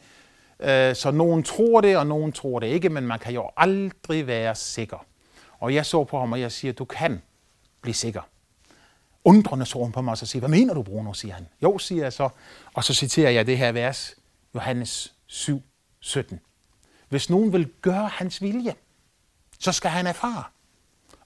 øh, 0.60 0.94
så 0.94 1.10
nogen 1.10 1.42
tror 1.42 1.80
det, 1.80 1.96
og 1.96 2.06
nogen 2.06 2.32
tror 2.32 2.58
det 2.58 2.66
ikke, 2.66 2.88
men 2.88 3.06
man 3.06 3.18
kan 3.18 3.34
jo 3.34 3.50
aldrig 3.56 4.26
være 4.26 4.54
sikker. 4.54 5.06
Og 5.58 5.74
jeg 5.74 5.86
så 5.86 6.04
på 6.04 6.18
ham, 6.18 6.32
og 6.32 6.40
jeg 6.40 6.52
siger, 6.52 6.72
du 6.72 6.84
kan 6.84 7.22
blive 7.80 7.94
sikker. 7.94 8.20
Undrende 9.24 9.66
så 9.66 9.82
han 9.82 9.92
på 9.92 10.02
mig, 10.02 10.12
og 10.12 10.18
så 10.18 10.26
siger, 10.26 10.40
hvad 10.40 10.48
mener 10.48 10.74
du, 10.74 10.82
Bruno, 10.82 11.12
siger 11.12 11.34
han. 11.34 11.46
Jo, 11.62 11.78
siger 11.78 12.02
jeg 12.02 12.12
så, 12.12 12.28
og 12.74 12.84
så 12.84 12.94
citerer 12.94 13.30
jeg 13.30 13.46
det 13.46 13.58
her 13.58 13.72
vers, 13.72 14.14
Johannes 14.54 15.14
7, 15.26 15.62
17. 16.00 16.40
Hvis 17.08 17.30
nogen 17.30 17.52
vil 17.52 17.72
gøre 17.82 18.08
hans 18.08 18.42
vilje, 18.42 18.74
så 19.58 19.72
skal 19.72 19.90
han 19.90 20.06
erfare, 20.06 20.44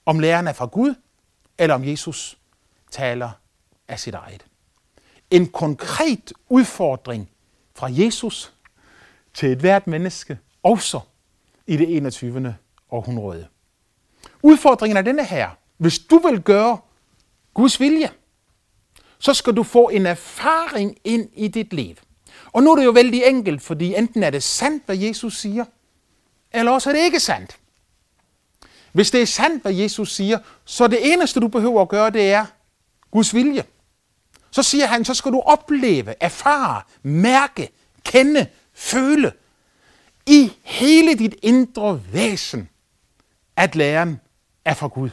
om 0.07 0.19
læreren 0.19 0.47
er 0.47 0.53
fra 0.53 0.67
Gud, 0.67 0.95
eller 1.59 1.75
om 1.75 1.85
Jesus 1.85 2.39
taler 2.91 3.31
af 3.89 4.01
sit 4.01 4.15
eget. 4.15 4.47
En 5.31 5.49
konkret 5.49 6.33
udfordring 6.49 7.31
fra 7.75 7.89
Jesus 7.91 8.53
til 9.35 9.53
et 9.53 9.59
hvert 9.59 9.87
menneske, 9.87 10.39
også 10.63 11.01
i 11.67 11.77
det 11.77 11.97
21. 11.97 12.57
århundrede. 12.91 13.49
Udfordringen 14.43 14.97
er 14.97 15.03
denne 15.03 15.25
her. 15.25 15.51
Hvis 15.77 15.99
du 15.99 16.19
vil 16.19 16.43
gøre 16.43 16.79
Guds 17.55 17.81
vilje, 17.81 18.11
så 19.19 19.35
skal 19.35 19.53
du 19.57 19.63
få 19.63 19.89
en 19.89 20.07
erfaring 20.07 20.99
ind 21.05 21.29
i 21.35 21.49
dit 21.49 21.73
liv. 21.73 21.95
Og 22.53 22.63
nu 22.63 22.73
er 22.73 22.77
det 22.77 22.85
jo 22.85 22.91
vældig 22.91 23.23
enkelt, 23.25 23.63
fordi 23.63 23.95
enten 23.95 24.23
er 24.23 24.31
det 24.31 24.43
sandt, 24.43 24.83
hvad 24.87 24.97
Jesus 24.97 25.39
siger, 25.39 25.65
eller 26.53 26.73
også 26.73 26.91
er 26.91 26.95
det 26.95 27.03
ikke 27.03 27.21
sandt. 27.21 27.59
Hvis 28.93 29.11
det 29.11 29.23
er 29.23 29.27
sandt, 29.27 29.63
hvad 29.63 29.73
Jesus 29.73 30.13
siger, 30.15 30.39
så 30.65 30.87
det 30.87 31.13
eneste, 31.13 31.41
du 31.41 31.49
behøver 31.49 31.83
at 31.83 31.89
gøre, 31.89 32.11
det 32.11 32.33
er 32.33 32.47
Guds 33.11 33.35
vilje. 33.35 33.65
Så 34.51 34.63
siger 34.63 34.87
han, 34.87 35.05
så 35.05 35.15
skal 35.15 35.33
du 35.33 35.41
opleve, 35.41 36.15
erfare, 36.21 36.83
mærke, 37.03 37.71
kende, 38.05 38.47
føle 38.73 39.33
i 40.27 40.53
hele 40.63 41.15
dit 41.15 41.35
indre 41.43 42.03
væsen, 42.13 42.69
at 43.57 43.77
læren 43.77 44.21
er 44.65 44.75
fra 44.75 44.87
Gud. 44.87 45.11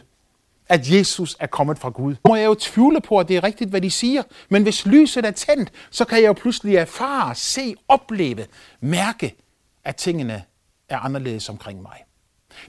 At 0.67 0.91
Jesus 0.91 1.37
er 1.39 1.47
kommet 1.47 1.79
fra 1.79 1.89
Gud. 1.89 2.15
Må 2.27 2.35
jeg 2.35 2.45
jo 2.45 2.55
tvivle 2.59 3.01
på, 3.01 3.19
at 3.19 3.27
det 3.27 3.37
er 3.37 3.43
rigtigt, 3.43 3.69
hvad 3.69 3.81
de 3.81 3.91
siger. 3.91 4.23
Men 4.49 4.63
hvis 4.63 4.85
lyset 4.85 5.25
er 5.25 5.31
tændt, 5.31 5.71
så 5.91 6.05
kan 6.05 6.17
jeg 6.17 6.27
jo 6.27 6.33
pludselig 6.33 6.75
erfare, 6.75 7.35
se, 7.35 7.75
opleve, 7.87 8.45
mærke, 8.79 9.35
at 9.83 9.95
tingene 9.95 10.43
er 10.89 10.99
anderledes 10.99 11.49
omkring 11.49 11.81
mig. 11.81 12.03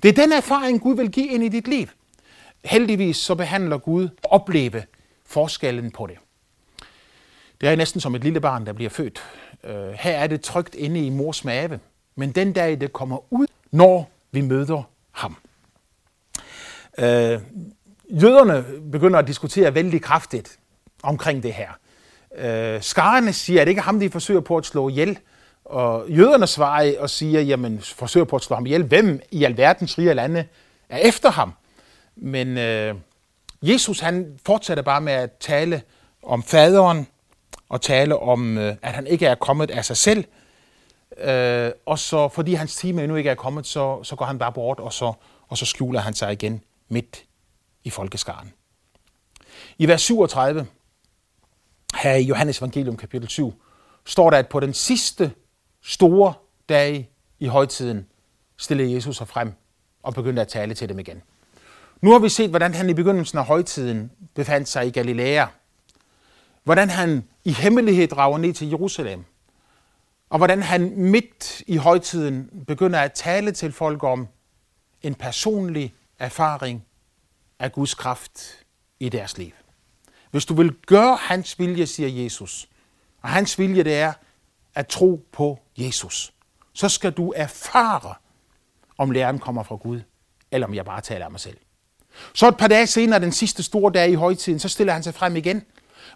Det 0.03 0.09
er 0.09 0.23
den 0.23 0.33
erfaring, 0.33 0.81
Gud 0.81 0.97
vil 0.97 1.11
give 1.11 1.29
ind 1.29 1.45
i 1.45 1.49
dit 1.49 1.69
liv. 1.69 1.87
Heldigvis 2.65 3.17
så 3.17 3.35
behandler 3.35 3.79
Gud 3.79 4.09
opleve 4.23 4.83
forskellen 5.27 5.91
på 5.91 6.07
det. 6.07 6.17
Det 7.61 7.69
er 7.69 7.77
næsten 7.77 8.01
som 8.01 8.15
et 8.15 8.25
lille 8.25 8.41
barn, 8.41 8.67
der 8.67 8.73
bliver 8.73 8.91
født. 8.91 9.23
Øh, 9.65 9.93
her 9.93 10.13
er 10.13 10.27
det 10.27 10.41
trygt 10.41 10.75
inde 10.75 11.07
i 11.07 11.11
mors 11.11 11.45
mave. 11.45 11.81
Men 12.15 12.33
den 12.33 12.53
dag, 12.53 12.81
det 12.81 12.93
kommer 12.93 13.33
ud, 13.33 13.47
når 13.71 14.11
vi 14.33 14.41
møder 14.41 14.83
ham. 15.11 15.37
Øh, 16.99 17.41
Jøderne 18.11 18.65
begynder 18.93 19.19
at 19.19 19.27
diskutere 19.27 19.75
vældig 19.75 20.03
kraftigt 20.03 20.59
omkring 21.03 21.43
det 21.43 21.55
her. 21.55 21.71
Øh, 22.39 22.83
skarerne 22.83 23.33
siger, 23.33 23.61
at 23.61 23.67
det 23.67 23.71
ikke 23.71 23.79
er 23.79 23.83
ham, 23.83 24.01
de 24.01 24.11
forsøger 24.11 24.41
på 24.41 24.57
at 24.57 24.67
slå 24.67 24.89
ihjel. 24.89 25.19
Og 25.65 26.09
jøderne 26.09 26.47
svarer 26.47 26.93
og 26.99 27.11
siger, 27.11 27.41
jamen 27.41 27.81
forsøger 27.81 28.25
på 28.25 28.37
at 28.37 28.43
slå 28.43 28.57
ham 28.57 28.67
ihjel. 28.67 28.83
Hvem 28.83 29.21
i 29.31 29.45
alverdens 29.45 29.99
rige 29.99 30.15
lande 30.15 30.47
er 30.89 30.99
efter 30.99 31.31
ham? 31.31 31.53
Men 32.17 32.59
øh, 32.59 32.95
Jesus 33.63 34.01
han 34.01 34.39
fortsætter 34.47 34.83
bare 34.83 35.01
med 35.01 35.13
at 35.13 35.31
tale 35.41 35.83
om 36.23 36.43
faderen, 36.43 37.07
og 37.69 37.81
tale 37.81 38.19
om, 38.19 38.59
øh, 38.59 38.77
at 38.83 38.93
han 38.93 39.07
ikke 39.07 39.27
er 39.27 39.35
kommet 39.35 39.71
af 39.71 39.85
sig 39.85 39.97
selv. 39.97 40.25
Øh, 41.21 41.71
og 41.87 41.99
så, 41.99 42.29
fordi 42.29 42.55
hans 42.55 42.77
time 42.77 43.03
endnu 43.03 43.17
ikke 43.17 43.31
er 43.31 43.35
kommet, 43.35 43.67
så, 43.67 44.03
så 44.03 44.17
går 44.17 44.25
han 44.25 44.39
bare 44.39 44.53
bort, 44.53 44.81
og 44.81 44.93
så, 44.93 45.13
og 45.49 45.59
så 45.59 45.67
skjuler 45.67 46.01
han 46.01 46.15
sig 46.15 46.33
igen 46.33 46.61
midt 46.89 47.25
i 47.87 47.91
folkeskaren. 47.91 48.53
I 49.79 49.89
vers 49.89 50.03
37, 50.03 50.67
her 51.95 52.15
i 52.15 52.23
Johannes 52.23 52.59
evangelium 52.59 52.97
kapitel 52.97 53.29
7, 53.29 53.55
står 54.05 54.31
der, 54.31 54.39
at 54.39 54.49
på 54.49 54.61
den 54.61 54.75
sidste 54.75 55.33
store 55.83 56.35
dag 56.69 57.11
i 57.39 57.47
højtiden 57.47 58.07
stillede 58.57 58.95
Jesus 58.95 59.17
sig 59.17 59.29
frem 59.29 59.53
og 60.03 60.15
begyndte 60.15 60.43
at 60.43 60.49
tale 60.49 60.75
til 60.75 60.89
dem 60.89 60.99
igen. 60.99 61.23
Nu 62.03 62.13
har 62.13 62.19
vi 62.19 62.29
set, 62.29 62.51
hvordan 62.51 62.75
han 62.75 62.91
i 62.91 62.95
begyndelsen 62.95 63.39
af 63.39 63.45
højtiden 63.45 64.11
befandt 64.35 64.69
sig 64.69 64.87
i 64.87 64.91
Galilea. 64.91 65.47
Hvordan 66.65 66.91
han 66.91 67.25
i 67.45 67.53
hemmelighed 67.53 68.09
drager 68.09 68.39
ned 68.39 68.53
til 68.53 68.69
Jerusalem. 68.69 69.25
Og 70.31 70.39
hvordan 70.39 70.63
han 70.63 70.93
midt 70.97 71.63
i 71.67 71.77
højtiden 71.77 72.65
begynder 72.67 73.01
at 73.01 73.13
tale 73.13 73.53
til 73.53 73.73
folk 73.73 74.03
om 74.03 74.29
en 75.03 75.15
personlig 75.15 75.95
erfaring 76.19 76.87
af 77.59 77.73
Guds 77.73 77.95
kraft 77.95 78.65
i 79.01 79.09
deres 79.09 79.39
liv. 79.39 79.53
Hvis 80.31 80.47
du 80.47 80.55
vil 80.55 80.73
gøre 80.87 81.17
hans 81.21 81.59
vilje, 81.59 81.87
siger 81.87 82.23
Jesus, 82.23 82.69
og 83.23 83.29
hans 83.29 83.59
vilje 83.59 83.85
det 83.85 83.95
er 83.95 84.13
at 84.75 84.87
tro 84.87 85.27
på 85.33 85.59
Jesus, 85.77 86.33
så 86.73 86.89
skal 86.89 87.13
du 87.13 87.33
erfare, 87.37 88.15
om 88.99 89.11
læren 89.11 89.39
kommer 89.39 89.63
fra 89.63 89.77
Gud, 89.77 90.01
eller 90.51 90.67
om 90.67 90.75
jeg 90.75 90.85
bare 90.85 91.01
taler 91.01 91.25
af 91.25 91.31
mig 91.31 91.41
selv. 91.41 91.57
Så 92.35 92.49
et 92.49 92.57
par 92.57 92.69
dage 92.69 92.87
senere, 92.87 93.21
den 93.21 93.33
sidste 93.33 93.63
store 93.63 93.93
dag 93.93 94.11
i 94.11 94.15
højtiden, 94.15 94.59
så 94.59 94.69
stiller 94.69 94.93
han 94.93 95.03
sig 95.03 95.15
frem 95.15 95.37
igen. 95.37 95.65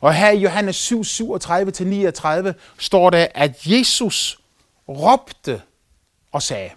Og 0.00 0.14
her 0.14 0.30
i 0.30 0.38
Johannes 0.38 0.76
7, 0.76 1.02
37-39 1.02 2.52
står 2.78 3.11
der, 3.11 3.26
at 3.35 3.66
Jesus 3.66 4.40
råbte 4.88 5.62
og 6.32 6.42
sagde, 6.42 6.70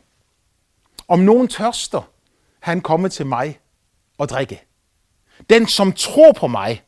om 1.07 1.19
nogen 1.19 1.47
tørster, 1.47 2.01
han 2.59 2.81
komme 2.81 3.09
til 3.09 3.25
mig 3.25 3.59
og 4.17 4.29
drikke. 4.29 4.61
Den, 5.49 5.67
som 5.67 5.93
tror 5.93 6.31
på 6.31 6.47
mig, 6.47 6.83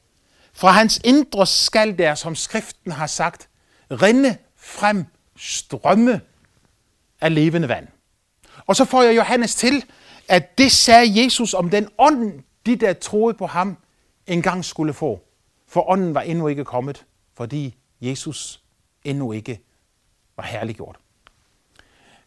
fra 0.54 0.72
hans 0.72 1.02
indre 1.04 1.48
skal 1.48 1.98
der, 1.98 2.16
som 2.16 2.36
skriften 2.36 2.92
har 2.92 3.08
sagt, 3.08 3.50
rinde 3.92 4.38
frem 4.56 5.06
strømme 5.38 6.22
af 7.22 7.36
levende 7.36 7.70
vand. 7.70 7.88
Og 8.66 8.76
så 8.76 8.86
får 8.86 9.04
jeg 9.04 9.16
Johannes 9.16 9.56
til, 9.56 9.86
at 10.28 10.58
det 10.58 10.72
sagde 10.72 11.24
Jesus 11.24 11.54
om 11.54 11.70
den 11.70 11.88
ånd, 11.98 12.44
de 12.66 12.76
der 12.76 12.94
troede 12.94 13.38
på 13.38 13.46
ham, 13.46 13.78
engang 14.28 14.66
skulle 14.66 14.94
få. 14.94 15.22
For 15.68 15.90
ånden 15.90 16.14
var 16.14 16.22
endnu 16.22 16.48
ikke 16.48 16.66
kommet, 16.66 17.06
fordi 17.34 17.76
Jesus 18.02 18.62
endnu 19.04 19.32
ikke 19.32 19.60
var 20.38 20.44
herliggjort. 20.44 20.96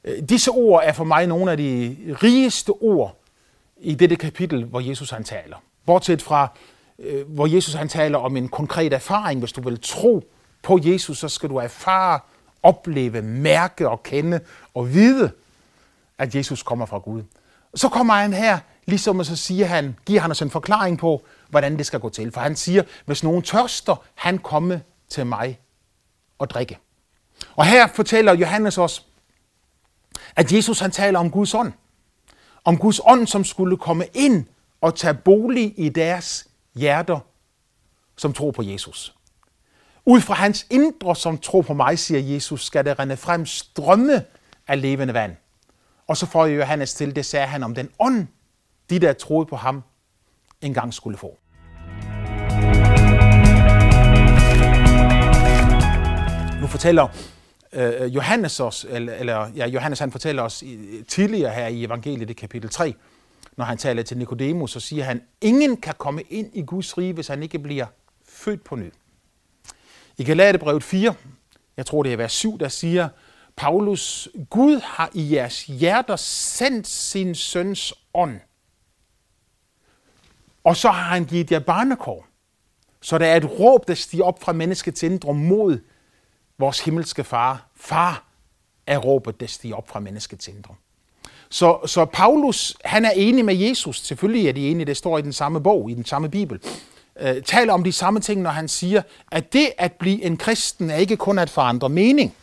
Øh, 0.05 0.29
disse 0.29 0.51
ord 0.51 0.83
er 0.85 0.93
for 0.93 1.05
mig 1.05 1.27
nogle 1.27 1.51
af 1.51 1.57
de 1.57 1.97
rigeste 2.23 2.71
ord 2.71 3.17
i 3.81 3.95
dette 3.95 4.17
kapitel, 4.17 4.65
hvor 4.65 4.81
Jesus 4.81 5.11
han 5.11 5.25
taler. 5.25 5.57
Bortset 5.87 6.23
fra, 6.23 6.49
øh, 6.99 7.31
hvor 7.31 7.47
Jesus 7.47 7.75
han 7.75 7.89
taler 7.89 8.19
om 8.19 8.37
en 8.37 8.49
konkret 8.49 8.93
erfaring. 8.93 9.41
Hvis 9.41 9.53
du 9.53 9.61
vil 9.61 9.81
tro 9.83 10.25
på 10.63 10.79
Jesus, 10.83 11.19
så 11.19 11.29
skal 11.29 11.49
du 11.49 11.57
erfare, 11.57 12.21
opleve, 12.63 13.23
mærke 13.23 13.89
og 13.89 14.03
kende 14.03 14.41
og 14.75 14.95
vide, 14.95 15.31
at 16.19 16.35
Jesus 16.35 16.63
kommer 16.63 16.87
fra 16.87 16.99
Gud. 16.99 17.23
Så 17.75 17.89
kommer 17.89 18.15
han 18.15 18.33
her, 18.33 18.59
ligesom 18.87 19.19
og 19.19 19.27
så 19.27 19.37
siger 19.37 19.67
han, 19.67 19.97
giver 20.07 20.21
han 20.21 20.31
os 20.31 20.43
en 20.43 20.51
forklaring 20.51 20.99
på, 20.99 21.23
hvordan 21.49 21.79
det 21.79 21.87
skal 21.87 22.01
gå 22.01 22.09
til. 22.09 22.33
For 22.33 22.41
han 22.41 22.57
siger, 22.57 22.83
hvis 23.07 23.25
nogen 23.25 23.43
tørster, 23.43 24.05
han 24.15 24.39
komme 24.39 24.83
til 25.09 25.27
mig 25.27 25.61
og 26.39 26.51
drikke. 26.51 26.79
Og 27.57 27.67
her 27.67 27.87
fortæller 27.87 28.35
Johannes 28.35 28.79
os, 28.79 29.07
at 30.37 30.53
Jesus 30.53 30.81
han 30.81 30.91
taler 30.91 31.19
om 31.19 31.31
Guds 31.31 31.55
ånd. 31.55 31.73
Om 32.69 32.79
Guds 32.79 33.01
ånd, 33.05 33.27
som 33.27 33.45
skulle 33.45 33.77
komme 33.77 34.05
ind 34.15 34.47
og 34.81 34.95
tage 34.95 35.15
bolig 35.15 35.75
i 35.77 35.89
deres 35.89 36.49
hjerter, 36.75 37.19
som 38.17 38.33
tror 38.33 38.51
på 38.51 38.63
Jesus. 38.63 39.15
Ud 40.05 40.21
fra 40.21 40.35
hans 40.35 40.67
indre, 40.71 41.17
som 41.17 41.39
tror 41.39 41.63
på 41.63 41.75
mig, 41.75 41.99
siger 41.99 42.21
Jesus, 42.21 42.65
skal 42.67 42.85
der 42.85 42.99
rende 42.99 43.17
frem 43.17 43.47
strømme 43.47 44.25
af 44.67 44.81
levende 44.81 45.15
vand. 45.15 45.37
Og 46.07 46.17
så 46.17 46.27
får 46.27 46.47
Johannes 46.47 46.95
til, 46.95 47.17
det 47.17 47.27
sagde 47.27 47.47
han 47.47 47.63
om 47.63 47.75
den 47.75 47.89
ånd, 47.99 48.27
de 48.91 48.99
der 48.99 49.13
troede 49.13 49.47
på 49.47 49.57
ham, 49.57 49.83
engang 50.61 50.95
skulle 50.95 51.19
få. 51.19 51.39
Nu 56.61 56.67
fortæller 56.67 57.09
øh, 57.73 58.15
Johannes 58.15 58.61
os, 58.61 58.87
eller, 58.89 59.15
eller 59.15 59.51
ja, 59.57 59.67
Johannes 59.67 59.99
han 59.99 60.13
fortæller 60.13 60.43
os 60.43 60.65
tidligere 61.09 61.55
her 61.55 61.67
i 61.67 61.85
evangeliet 61.85 62.31
i 62.31 62.33
kapitel 62.33 62.71
3, 62.71 62.95
når 63.57 63.65
han 63.65 63.79
taler 63.79 64.03
til 64.03 64.19
Nikodemus, 64.19 64.71
så 64.71 64.81
siger 64.81 65.05
han, 65.05 65.23
ingen 65.41 65.77
kan 65.77 65.95
komme 65.99 66.23
ind 66.23 66.51
i 66.55 66.63
Guds 66.63 66.99
rige, 66.99 67.13
hvis 67.13 67.29
han 67.29 67.43
ikke 67.43 67.59
bliver 67.59 67.87
født 68.29 68.65
på 68.65 68.77
ny. 68.77 68.93
I 70.19 70.25
Galaterbrevet 70.25 70.85
4, 70.85 71.15
jeg 71.77 71.87
tror 71.87 72.03
det 72.03 72.13
er 72.13 72.17
vers 72.17 72.33
7, 72.33 72.59
der 72.59 72.69
siger, 72.69 73.09
Paulus, 73.57 74.29
Gud 74.51 74.81
har 74.81 75.11
i 75.15 75.35
jeres 75.35 75.67
hjerter 75.67 76.17
sendt 76.17 76.87
sin 76.87 77.35
søns 77.35 77.95
ånd. 78.15 78.41
Og 80.65 80.77
så 80.77 80.91
har 80.91 81.15
han 81.15 81.25
givet 81.25 81.53
jer 81.53 81.59
barnekår. 81.59 82.27
Så 83.01 83.19
der 83.19 83.27
er 83.27 83.37
et 83.37 83.61
råb, 83.61 83.89
der 83.89 83.95
stiger 83.95 84.25
op 84.25 84.43
fra 84.43 84.53
menneskets 84.53 85.03
indre 85.03 85.35
mod 85.35 85.79
vores 86.59 86.81
himmelske 86.81 87.25
far. 87.25 87.67
Far 87.77 88.25
er 88.87 88.99
råbet, 88.99 89.41
der 89.41 89.47
stiger 89.47 89.77
op 89.77 89.89
fra 89.89 90.01
menneskets 90.01 90.49
indre. 90.49 90.75
Så, 91.51 91.79
så 91.87 92.05
Paulus, 92.05 92.77
han 92.85 93.05
er 93.05 93.11
enig 93.11 93.45
med 93.45 93.57
Jesus. 93.57 94.01
Selvfølgelig 94.01 94.49
er 94.49 94.53
de 94.53 94.71
enige, 94.71 94.87
det 94.87 94.97
står 94.97 95.19
i 95.19 95.23
den 95.23 95.33
samme 95.33 95.63
bog, 95.63 95.91
i 95.91 95.95
den 95.95 96.05
samme 96.05 96.29
bibel. 96.29 96.61
Øh, 97.21 97.43
taler 97.43 97.73
om 97.73 97.85
de 97.85 97.93
samme 97.93 98.21
ting, 98.21 98.43
når 98.43 98.51
han 98.51 98.69
siger, 98.69 99.03
at 99.33 99.53
det 99.53 99.73
at 99.79 99.93
blive 99.93 100.23
en 100.23 100.37
kristen 100.37 100.91
er 100.91 100.97
ikke 100.97 101.17
kun 101.17 101.39
at 101.39 101.51
forandre 101.51 101.89
mening. 101.89 102.35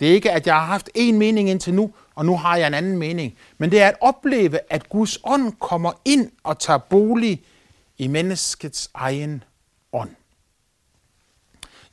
Det 0.00 0.08
er 0.08 0.12
ikke, 0.12 0.30
at 0.30 0.46
jeg 0.46 0.54
har 0.54 0.66
haft 0.66 0.90
én 0.98 1.12
mening 1.12 1.50
indtil 1.50 1.74
nu, 1.74 1.92
og 2.14 2.26
nu 2.26 2.36
har 2.36 2.56
jeg 2.56 2.66
en 2.66 2.74
anden 2.74 2.98
mening. 2.98 3.34
Men 3.58 3.70
det 3.70 3.82
er 3.82 3.88
at 3.88 3.96
opleve, 4.00 4.58
at 4.70 4.88
Guds 4.88 5.18
ånd 5.24 5.52
kommer 5.52 5.92
ind 6.04 6.30
og 6.44 6.58
tager 6.58 6.78
bolig 6.78 7.42
i 7.98 8.06
menneskets 8.06 8.90
egen 8.94 9.44
ånd. 9.92 10.10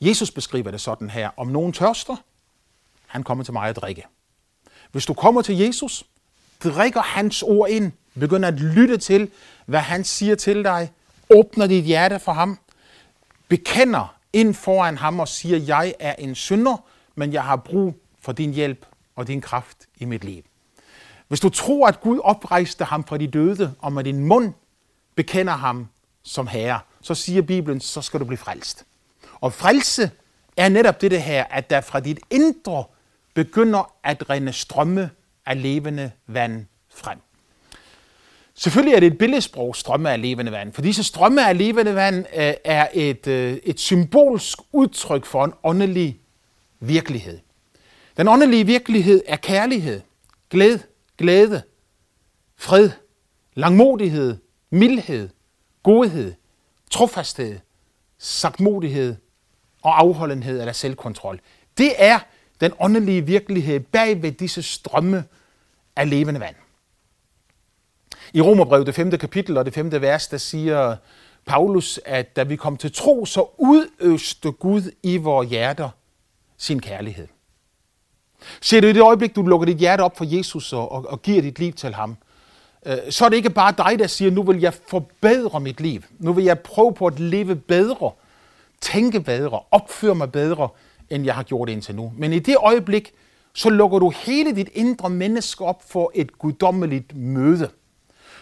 Jesus 0.06 0.32
beskriver 0.32 0.72
det 0.72 0.82
sådan 0.82 1.10
her. 1.10 1.30
Om 1.38 1.48
nogen 1.48 1.74
tørster, 1.74 2.16
han 3.08 3.24
kommer 3.24 3.44
til 3.44 3.54
mig 3.54 3.70
at 3.70 3.76
drikke. 3.76 4.06
Hvis 4.92 5.06
du 5.06 5.14
kommer 5.14 5.42
til 5.42 5.58
Jesus, 5.58 6.04
drikker 6.64 7.02
hans 7.02 7.44
ord 7.44 7.70
ind, 7.70 7.92
begynder 8.20 8.48
at 8.48 8.54
lytte 8.54 8.98
til, 8.98 9.32
hvad 9.66 9.80
han 9.80 10.04
siger 10.04 10.36
til 10.36 10.64
dig, 10.64 10.92
åbner 11.30 11.68
dit 11.68 11.84
hjerte 11.84 12.20
for 12.20 12.32
ham, 12.32 12.60
bekender 13.48 14.16
ind 14.34 14.54
foran 14.54 14.98
ham 14.98 15.20
og 15.20 15.28
siger, 15.28 15.58
jeg 15.58 15.94
er 16.00 16.16
en 16.16 16.36
synder, 16.36 16.78
men 17.16 17.34
jeg 17.34 17.44
har 17.44 17.56
brug 17.56 18.00
for 18.20 18.32
din 18.32 18.54
hjælp 18.54 18.86
og 19.16 19.28
din 19.28 19.42
kraft 19.42 19.78
i 19.98 20.06
mit 20.06 20.24
liv. 20.24 20.44
Hvis 21.28 21.40
du 21.40 21.50
tror, 21.50 21.88
at 21.88 22.02
Gud 22.02 22.20
oprejste 22.24 22.84
ham 22.84 23.04
fra 23.04 23.18
de 23.18 23.28
døde, 23.28 23.74
og 23.80 23.94
med 23.94 24.04
din 24.04 24.20
mund 24.20 24.54
bekender 25.16 25.54
ham 25.54 25.88
som 26.24 26.48
herre, 26.48 26.80
så 27.02 27.16
siger 27.16 27.42
Bibelen, 27.42 27.80
så 27.80 28.02
skal 28.02 28.20
du 28.20 28.26
blive 28.26 28.38
frelst. 28.38 28.86
Og 29.44 29.54
frelse 29.54 30.12
er 30.58 30.70
netop 30.70 31.02
det 31.02 31.22
her, 31.22 31.44
at 31.44 31.70
der 31.70 31.82
fra 31.82 32.00
dit 32.00 32.20
indre 32.30 32.84
begynder 33.34 33.96
at 34.04 34.30
rende 34.30 34.54
strømme 34.54 35.10
af 35.46 35.62
levende 35.62 36.12
vand 36.28 36.66
frem. 36.90 37.20
Selvfølgelig 38.54 38.96
er 38.96 39.00
det 39.00 39.08
et 39.08 39.18
billedsprog, 39.18 39.76
strømme 39.76 40.12
af 40.12 40.22
levende 40.22 40.52
vand, 40.52 40.74
for 40.74 40.82
disse 40.82 41.04
strømme 41.04 41.48
af 41.48 41.58
levende 41.58 41.96
vand 41.96 42.26
øh, 42.36 42.54
er 42.64 42.88
et, 42.94 43.28
øh, 43.28 43.58
et 43.64 43.80
symbolsk 43.80 44.60
udtryk 44.72 45.26
for 45.26 45.46
en 45.46 45.54
åndelig 45.64 46.20
virkelighed. 46.80 47.40
Den 48.18 48.28
åndelige 48.28 48.66
virkelighed 48.66 49.22
er 49.28 49.36
kærlighed, 49.36 50.02
glæde, 50.50 50.84
glæde, 51.18 51.62
fred, 52.58 52.90
langmodighed, 53.54 54.38
mildhed, 54.70 55.30
godhed, 55.84 56.34
trofasthed, 56.92 57.60
sagtmodighed 58.18 59.16
og 59.84 60.00
afholdenhed 60.00 60.60
eller 60.60 60.74
selvkontrol. 60.74 61.40
Det 61.78 61.94
er 61.98 62.20
den 62.62 62.72
åndelige 62.80 63.26
virkelighed 63.26 63.80
bag 63.80 64.22
ved 64.22 64.32
disse 64.32 64.64
strømme 64.64 65.24
af 65.96 66.10
levende 66.10 66.40
vand. 66.40 66.56
I 68.34 68.42
Romerbrevet, 68.42 68.88
det 68.88 68.96
5. 68.96 69.12
kapitel 69.12 69.58
og 69.58 69.66
det 69.66 69.74
5. 69.74 70.02
vers, 70.02 70.28
der 70.28 70.38
siger 70.38 70.96
Paulus, 71.46 72.00
at 72.06 72.36
da 72.36 72.44
vi 72.44 72.56
kom 72.56 72.78
til 72.78 72.94
tro, 72.94 73.26
så 73.26 73.46
udøste 73.58 74.52
Gud 74.52 74.92
i 75.04 75.18
vores 75.18 75.50
hjerter 75.50 75.90
sin 76.58 76.80
kærlighed. 76.80 77.28
Ser 78.62 78.82
du 78.82 78.88
i 78.88 78.94
det 78.94 79.02
øjeblik, 79.02 79.36
du 79.36 79.42
lukker 79.42 79.66
dit 79.66 79.78
hjerte 79.78 80.02
op 80.02 80.18
for 80.18 80.26
Jesus 80.38 80.74
og, 80.74 80.92
og, 80.92 81.06
og 81.10 81.22
giver 81.22 81.42
dit 81.42 81.60
liv 81.60 81.74
til 81.74 81.94
ham, 81.94 82.18
øh, 82.86 82.98
så 83.10 83.26
er 83.26 83.30
det 83.30 83.36
ikke 83.36 83.50
bare 83.50 83.74
dig, 83.78 84.00
der 84.00 84.08
siger, 84.08 84.32
nu 84.32 84.44
vil 84.44 84.60
jeg 84.60 84.74
forbedre 84.74 85.60
mit 85.60 85.82
liv. 85.82 86.02
Nu 86.20 86.34
vil 86.34 86.44
jeg 86.46 86.60
prøve 86.60 86.94
på 86.94 87.08
at 87.08 87.20
leve 87.20 87.56
bedre, 87.56 88.12
tænke 88.84 89.22
bedre, 89.22 89.60
opføre 89.72 90.16
mig 90.16 90.32
bedre, 90.32 90.70
end 91.10 91.26
jeg 91.26 91.36
har 91.36 91.44
gjort 91.44 91.70
indtil 91.70 91.96
nu. 91.96 92.14
Men 92.18 92.34
i 92.34 92.40
det 92.40 92.56
øjeblik, 92.60 93.14
så 93.54 93.70
lukker 93.70 94.00
du 94.00 94.10
hele 94.10 94.56
dit 94.56 94.70
indre 94.74 95.10
menneske 95.10 95.66
op 95.66 95.84
for 95.92 96.12
et 96.16 96.38
guddommeligt 96.38 97.16
møde. 97.16 97.70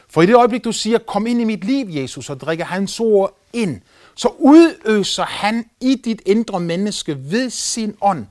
For 0.10 0.22
i 0.22 0.26
det 0.26 0.36
øjeblik, 0.36 0.64
du 0.64 0.72
siger, 0.72 0.98
kom 0.98 1.28
ind 1.28 1.42
i 1.42 1.44
mit 1.44 1.64
liv, 1.64 1.88
Jesus, 1.90 2.30
og 2.30 2.40
drikker 2.40 2.66
hans 2.66 3.00
ord 3.00 3.38
ind, 3.54 3.82
så 4.16 4.30
udøser 4.38 5.24
han 5.24 5.66
i 5.82 5.96
dit 5.96 6.22
indre 6.26 6.60
menneske 6.60 7.32
ved 7.32 7.50
sin 7.50 7.96
ånd 8.02 8.26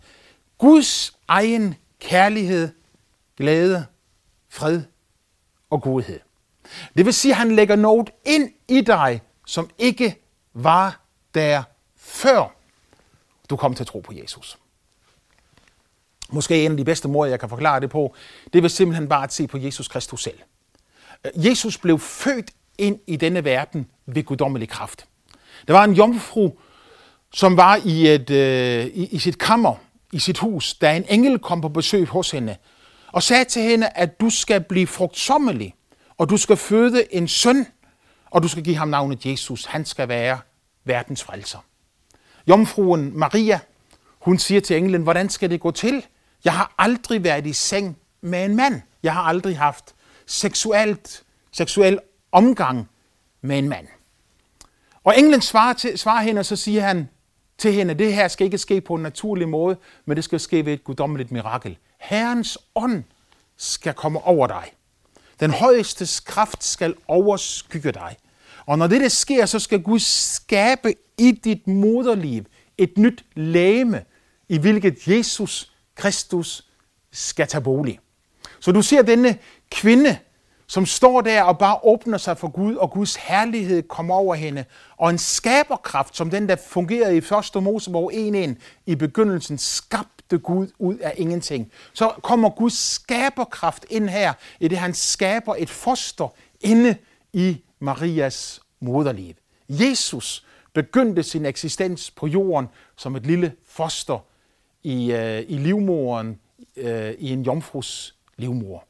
Guds 0.58 1.16
egen 1.28 1.74
kærlighed, 2.00 2.68
glæde, 3.36 3.86
fred 4.48 4.82
og 5.70 5.82
godhed. 5.82 6.20
Det 6.96 7.06
vil 7.06 7.14
sige, 7.14 7.32
at 7.32 7.38
han 7.38 7.52
lægger 7.52 7.76
noget 7.76 8.10
ind 8.24 8.50
i 8.68 8.80
dig, 8.80 9.22
som 9.46 9.70
ikke 9.78 10.16
var 10.54 11.00
der 11.34 11.62
før 12.00 12.54
du 13.50 13.56
kom 13.56 13.74
til 13.74 13.82
at 13.82 13.86
tro 13.86 14.00
på 14.00 14.12
Jesus. 14.12 14.58
Måske 16.32 16.64
en 16.64 16.70
af 16.70 16.76
de 16.76 16.84
bedste 16.84 17.08
måder, 17.08 17.30
jeg 17.30 17.40
kan 17.40 17.48
forklare 17.48 17.80
det 17.80 17.90
på, 17.90 18.14
det 18.52 18.62
vil 18.62 18.70
simpelthen 18.70 19.08
bare 19.08 19.24
at 19.24 19.32
se 19.32 19.46
på 19.46 19.58
Jesus 19.58 19.88
Kristus 19.88 20.22
selv. 20.22 20.38
Jesus 21.34 21.78
blev 21.78 21.98
født 21.98 22.50
ind 22.78 22.98
i 23.06 23.16
denne 23.16 23.44
verden 23.44 23.86
ved 24.06 24.22
guddommelig 24.24 24.68
kraft. 24.68 25.06
Der 25.68 25.72
var 25.72 25.84
en 25.84 25.92
jomfru, 25.92 26.52
som 27.32 27.56
var 27.56 27.80
i, 27.84 28.08
et, 28.08 28.30
øh, 28.30 28.86
i, 28.86 29.06
i 29.06 29.18
sit 29.18 29.38
kammer, 29.38 29.74
i 30.12 30.18
sit 30.18 30.38
hus, 30.38 30.74
da 30.74 30.96
en 30.96 31.04
engel 31.08 31.38
kom 31.38 31.60
på 31.60 31.68
besøg 31.68 32.08
hos 32.08 32.30
hende, 32.30 32.56
og 33.12 33.22
sagde 33.22 33.44
til 33.44 33.62
hende, 33.62 33.88
at 33.88 34.20
du 34.20 34.30
skal 34.30 34.60
blive 34.60 34.86
frugtsommelig, 34.86 35.74
og 36.18 36.30
du 36.30 36.36
skal 36.36 36.56
føde 36.56 37.14
en 37.14 37.28
søn, 37.28 37.66
og 38.30 38.42
du 38.42 38.48
skal 38.48 38.64
give 38.64 38.76
ham 38.76 38.88
navnet 38.88 39.26
Jesus. 39.26 39.64
Han 39.64 39.84
skal 39.84 40.08
være 40.08 40.38
verdens 40.84 41.24
frelser. 41.24 41.58
Jomfruen 42.48 43.18
Maria, 43.18 43.60
hun 44.20 44.38
siger 44.38 44.60
til 44.60 44.76
englen, 44.76 45.02
hvordan 45.02 45.28
skal 45.28 45.50
det 45.50 45.60
gå 45.60 45.70
til? 45.70 46.06
Jeg 46.44 46.52
har 46.52 46.74
aldrig 46.78 47.24
været 47.24 47.46
i 47.46 47.52
seng 47.52 47.98
med 48.20 48.44
en 48.44 48.56
mand. 48.56 48.82
Jeg 49.02 49.14
har 49.14 49.22
aldrig 49.22 49.58
haft 49.58 49.94
seksuelt, 50.26 51.22
seksuel 51.52 51.98
omgang 52.32 52.88
med 53.40 53.58
en 53.58 53.68
mand. 53.68 53.86
Og 55.04 55.18
englen 55.18 55.40
svarer, 55.40 55.72
til, 55.72 55.98
svarer 55.98 56.22
hende, 56.22 56.38
og 56.38 56.46
så 56.46 56.56
siger 56.56 56.82
han 56.82 57.08
til 57.58 57.72
hende, 57.72 57.94
det 57.94 58.14
her 58.14 58.28
skal 58.28 58.44
ikke 58.44 58.58
ske 58.58 58.80
på 58.80 58.94
en 58.94 59.02
naturlig 59.02 59.48
måde, 59.48 59.76
men 60.04 60.16
det 60.16 60.24
skal 60.24 60.40
ske 60.40 60.66
ved 60.66 60.72
et 60.72 60.84
guddommeligt 60.84 61.30
mirakel. 61.30 61.78
Herrens 61.98 62.58
ånd 62.74 63.04
skal 63.56 63.94
komme 63.94 64.20
over 64.24 64.46
dig. 64.46 64.72
Den 65.40 65.50
højeste 65.50 66.22
kraft 66.26 66.64
skal 66.64 66.94
overskygge 67.08 67.92
dig. 67.92 68.16
Og 68.70 68.78
når 68.78 68.86
det 68.86 69.00
der 69.00 69.08
sker, 69.08 69.46
så 69.46 69.58
skal 69.58 69.82
Gud 69.82 69.98
skabe 69.98 70.94
i 71.18 71.30
dit 71.30 71.66
moderliv 71.66 72.44
et 72.78 72.98
nyt 72.98 73.24
læme, 73.34 74.04
i 74.48 74.58
hvilket 74.58 75.08
Jesus 75.08 75.72
Kristus 75.94 76.64
skal 77.12 77.46
tage 77.46 77.62
bolig. 77.62 77.98
Så 78.60 78.72
du 78.72 78.82
ser 78.82 79.02
denne 79.02 79.38
kvinde, 79.70 80.18
som 80.66 80.86
står 80.86 81.20
der 81.20 81.42
og 81.42 81.58
bare 81.58 81.78
åbner 81.84 82.18
sig 82.18 82.38
for 82.38 82.48
Gud, 82.48 82.74
og 82.74 82.90
Guds 82.90 83.16
herlighed 83.16 83.82
kommer 83.82 84.14
over 84.14 84.34
hende. 84.34 84.64
Og 84.96 85.10
en 85.10 85.18
skaberkraft, 85.18 86.16
som 86.16 86.30
den, 86.30 86.48
der 86.48 86.56
fungerede 86.56 87.14
i 87.14 87.18
1. 87.56 87.62
Mosebog 87.62 88.12
1.1, 88.12 88.54
i 88.86 88.94
begyndelsen 88.94 89.58
skabte 89.58 90.38
Gud 90.38 90.68
ud 90.78 90.96
af 90.98 91.14
ingenting. 91.16 91.70
Så 91.92 92.12
kommer 92.22 92.50
Guds 92.50 92.78
skaberkraft 92.78 93.86
ind 93.90 94.08
her, 94.08 94.32
i 94.60 94.68
det 94.68 94.78
han 94.78 94.94
skaber 94.94 95.54
et 95.58 95.70
foster 95.70 96.28
inde 96.60 96.96
i 97.32 97.60
Marias 97.80 98.60
moderliv. 98.80 99.34
Jesus 99.68 100.44
begyndte 100.72 101.22
sin 101.22 101.46
eksistens 101.46 102.10
på 102.10 102.26
jorden 102.26 102.68
som 102.96 103.16
et 103.16 103.26
lille 103.26 103.52
foster 103.68 104.18
i, 104.82 105.12
øh, 105.12 105.44
i 105.48 105.56
livmoren 105.56 106.38
øh, 106.76 107.10
i 107.18 107.30
en 107.32 107.42
jomfrus 107.42 108.14
livmor. 108.36 108.84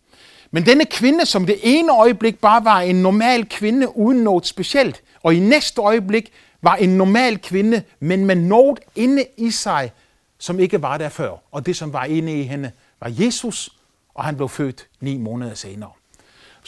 Men 0.50 0.66
denne 0.66 0.84
kvinde, 0.84 1.26
som 1.26 1.46
det 1.46 1.58
ene 1.62 1.92
øjeblik 1.92 2.38
bare 2.38 2.64
var 2.64 2.80
en 2.80 3.02
normal 3.02 3.48
kvinde 3.48 3.96
uden 3.96 4.24
noget 4.24 4.46
specielt, 4.46 5.02
og 5.22 5.34
i 5.34 5.38
næste 5.38 5.80
øjeblik 5.80 6.32
var 6.62 6.76
en 6.76 6.88
normal 6.88 7.38
kvinde, 7.38 7.82
men 8.00 8.26
med 8.26 8.36
noget 8.36 8.80
inde 8.96 9.26
i 9.36 9.50
sig, 9.50 9.92
som 10.38 10.60
ikke 10.60 10.82
var 10.82 10.98
der 10.98 11.08
før. 11.08 11.36
Og 11.50 11.66
det, 11.66 11.76
som 11.76 11.92
var 11.92 12.04
inde 12.04 12.40
i 12.40 12.42
hende, 12.42 12.70
var 13.00 13.12
Jesus, 13.18 13.70
og 14.14 14.24
han 14.24 14.36
blev 14.36 14.48
født 14.48 14.88
ni 15.00 15.18
måneder 15.18 15.54
senere. 15.54 15.90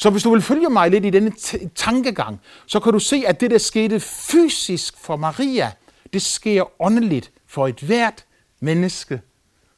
Så 0.03 0.11
hvis 0.11 0.23
du 0.23 0.31
vil 0.31 0.43
følge 0.43 0.71
mig 0.71 0.91
lidt 0.91 1.05
i 1.05 1.11
denne 1.11 1.33
tankegang, 1.75 2.41
så 2.67 2.81
kan 2.81 2.93
du 2.93 2.99
se, 2.99 3.25
at 3.27 3.41
det, 3.41 3.51
der 3.51 3.59
skete 3.59 4.01
fysisk 4.01 4.99
for 4.99 5.17
Maria, 5.17 5.73
det 6.13 6.23
sker 6.23 6.83
åndeligt 6.83 7.31
for 7.47 7.69
et 7.69 7.81
hvert 7.81 8.25
menneske, 8.61 9.21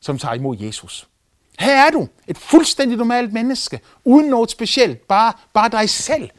som 0.01 0.19
tager 0.19 0.35
imod 0.35 0.57
Jesus. 0.61 1.09
Her 1.59 1.87
er 1.87 1.91
du, 1.91 2.09
et 2.29 2.39
fuldstændig 2.39 2.99
normalt 2.99 3.33
menneske, 3.33 3.81
uden 4.05 4.27
noget 4.27 4.51
specielt, 4.51 5.09
bare, 5.09 5.33
bare 5.55 5.69
dig 5.69 5.91
selv, 5.91 6.31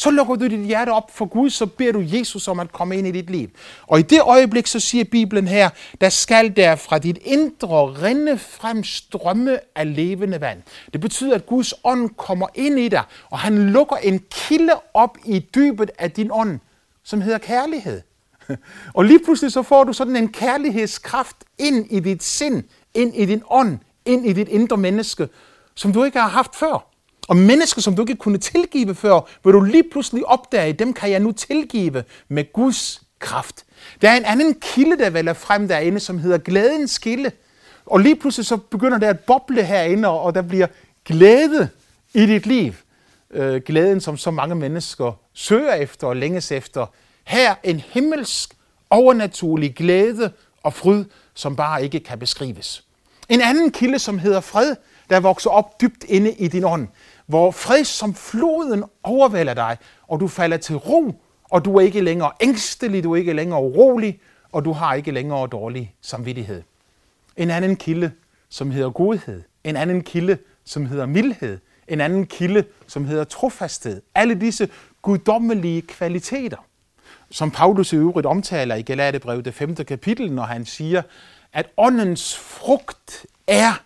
så 0.00 0.10
lukker 0.10 0.34
du 0.34 0.46
dit 0.46 0.66
hjerte 0.66 0.90
op 0.90 1.10
for 1.10 1.26
Gud, 1.26 1.50
så 1.50 1.66
beder 1.66 1.92
du 1.92 2.00
Jesus 2.00 2.48
om 2.48 2.60
at 2.60 2.72
komme 2.72 2.96
ind 2.96 3.06
i 3.06 3.10
dit 3.10 3.30
liv. 3.30 3.48
Og 3.86 3.98
i 3.98 4.02
det 4.02 4.20
øjeblik, 4.20 4.66
så 4.66 4.80
siger 4.80 5.04
Bibelen 5.04 5.48
her, 5.48 5.70
der 6.00 6.08
skal 6.08 6.56
der 6.56 6.76
fra 6.76 6.98
dit 6.98 7.18
indre 7.24 7.86
rinde 8.02 8.38
frem 8.38 8.84
strømme 8.84 9.58
af 9.74 9.94
levende 9.94 10.40
vand. 10.40 10.62
Det 10.92 11.00
betyder, 11.00 11.34
at 11.34 11.46
Guds 11.46 11.74
ånd 11.84 12.10
kommer 12.16 12.46
ind 12.54 12.78
i 12.78 12.88
dig, 12.88 13.02
og 13.30 13.38
han 13.38 13.72
lukker 13.72 13.96
en 13.96 14.24
kilde 14.30 14.72
op 14.94 15.18
i 15.24 15.38
dybet 15.54 15.90
af 15.98 16.10
din 16.10 16.30
ånd, 16.32 16.60
som 17.04 17.20
hedder 17.20 17.38
kærlighed. 17.38 18.02
Og 18.96 19.04
lige 19.04 19.20
pludselig 19.24 19.52
så 19.52 19.62
får 19.62 19.84
du 19.84 19.92
sådan 19.92 20.16
en 20.16 20.32
kærlighedskraft 20.32 21.36
ind 21.58 21.86
i 21.90 22.00
dit 22.00 22.22
sind, 22.22 22.64
ind 22.94 23.16
i 23.16 23.24
din 23.24 23.42
ånd, 23.50 23.78
ind 24.04 24.26
i 24.26 24.32
dit 24.32 24.48
indre 24.48 24.76
menneske, 24.76 25.28
som 25.74 25.92
du 25.92 26.04
ikke 26.04 26.20
har 26.20 26.28
haft 26.28 26.56
før. 26.56 26.89
Og 27.30 27.36
mennesker, 27.36 27.82
som 27.82 27.96
du 27.96 28.02
ikke 28.02 28.16
kunne 28.16 28.38
tilgive 28.38 28.94
før, 28.94 29.20
vil 29.44 29.52
du 29.52 29.60
lige 29.60 29.84
pludselig 29.92 30.26
opdage, 30.26 30.72
dem 30.72 30.92
kan 30.92 31.10
jeg 31.10 31.20
nu 31.20 31.32
tilgive 31.32 32.04
med 32.28 32.52
Guds 32.52 33.02
kraft. 33.18 33.64
Der 34.02 34.10
er 34.10 34.16
en 34.16 34.24
anden 34.24 34.54
kilde, 34.54 34.98
der 34.98 35.10
vælger 35.10 35.32
frem 35.32 35.68
derinde, 35.68 36.00
som 36.00 36.18
hedder 36.18 36.38
glædens 36.38 36.98
kilde. 36.98 37.30
Og 37.86 38.00
lige 38.00 38.16
pludselig 38.16 38.46
så 38.46 38.56
begynder 38.56 38.98
det 38.98 39.06
at 39.06 39.20
boble 39.20 39.64
herinde, 39.64 40.08
og 40.08 40.34
der 40.34 40.42
bliver 40.42 40.66
glæde 41.04 41.68
i 42.14 42.26
dit 42.26 42.46
liv. 42.46 42.72
Øh, 43.30 43.62
glæden, 43.66 44.00
som 44.00 44.16
så 44.16 44.30
mange 44.30 44.54
mennesker 44.54 45.12
søger 45.32 45.74
efter 45.74 46.06
og 46.06 46.16
længes 46.16 46.52
efter. 46.52 46.86
Her 47.24 47.54
en 47.62 47.80
himmelsk, 47.80 48.54
overnaturlig 48.90 49.74
glæde 49.74 50.32
og 50.62 50.74
fryd, 50.74 51.04
som 51.34 51.56
bare 51.56 51.84
ikke 51.84 52.00
kan 52.00 52.18
beskrives. 52.18 52.84
En 53.28 53.40
anden 53.40 53.70
kilde, 53.70 53.98
som 53.98 54.18
hedder 54.18 54.40
fred, 54.40 54.76
der 55.10 55.20
vokser 55.20 55.50
op 55.50 55.80
dybt 55.80 56.04
inde 56.08 56.32
i 56.32 56.48
din 56.48 56.64
ånd, 56.64 56.88
hvor 57.30 57.50
fred 57.50 57.84
som 57.84 58.14
floden 58.14 58.84
overvælder 59.02 59.54
dig, 59.54 59.76
og 60.08 60.20
du 60.20 60.28
falder 60.28 60.56
til 60.56 60.76
ro, 60.76 61.12
og 61.50 61.64
du 61.64 61.76
er 61.76 61.80
ikke 61.80 62.00
længere 62.00 62.32
ængstelig, 62.40 63.04
du 63.04 63.12
er 63.12 63.16
ikke 63.16 63.32
længere 63.32 63.62
urolig, 63.62 64.20
og 64.52 64.64
du 64.64 64.72
har 64.72 64.94
ikke 64.94 65.10
længere 65.10 65.46
dårlig 65.46 65.94
samvittighed. 66.00 66.62
En 67.36 67.50
anden 67.50 67.76
kilde, 67.76 68.12
som 68.48 68.70
hedder 68.70 68.90
godhed. 68.90 69.42
En 69.64 69.76
anden 69.76 70.02
kilde, 70.02 70.38
som 70.64 70.86
hedder 70.86 71.06
mildhed. 71.06 71.58
En 71.88 72.00
anden 72.00 72.26
kilde, 72.26 72.64
som 72.86 73.04
hedder 73.04 73.24
trofasthed. 73.24 74.02
Alle 74.14 74.34
disse 74.34 74.68
guddommelige 75.02 75.82
kvaliteter, 75.82 76.66
som 77.30 77.50
Paulus 77.50 77.92
i 77.92 77.96
øvrigt 77.96 78.26
omtaler 78.26 78.74
i 78.74 78.82
Galaterbrevet 78.82 79.44
det 79.44 79.54
5. 79.54 79.74
kapitel, 79.74 80.32
når 80.32 80.42
han 80.42 80.64
siger, 80.64 81.02
at 81.52 81.66
åndens 81.76 82.38
frugt 82.38 83.26
er 83.46 83.82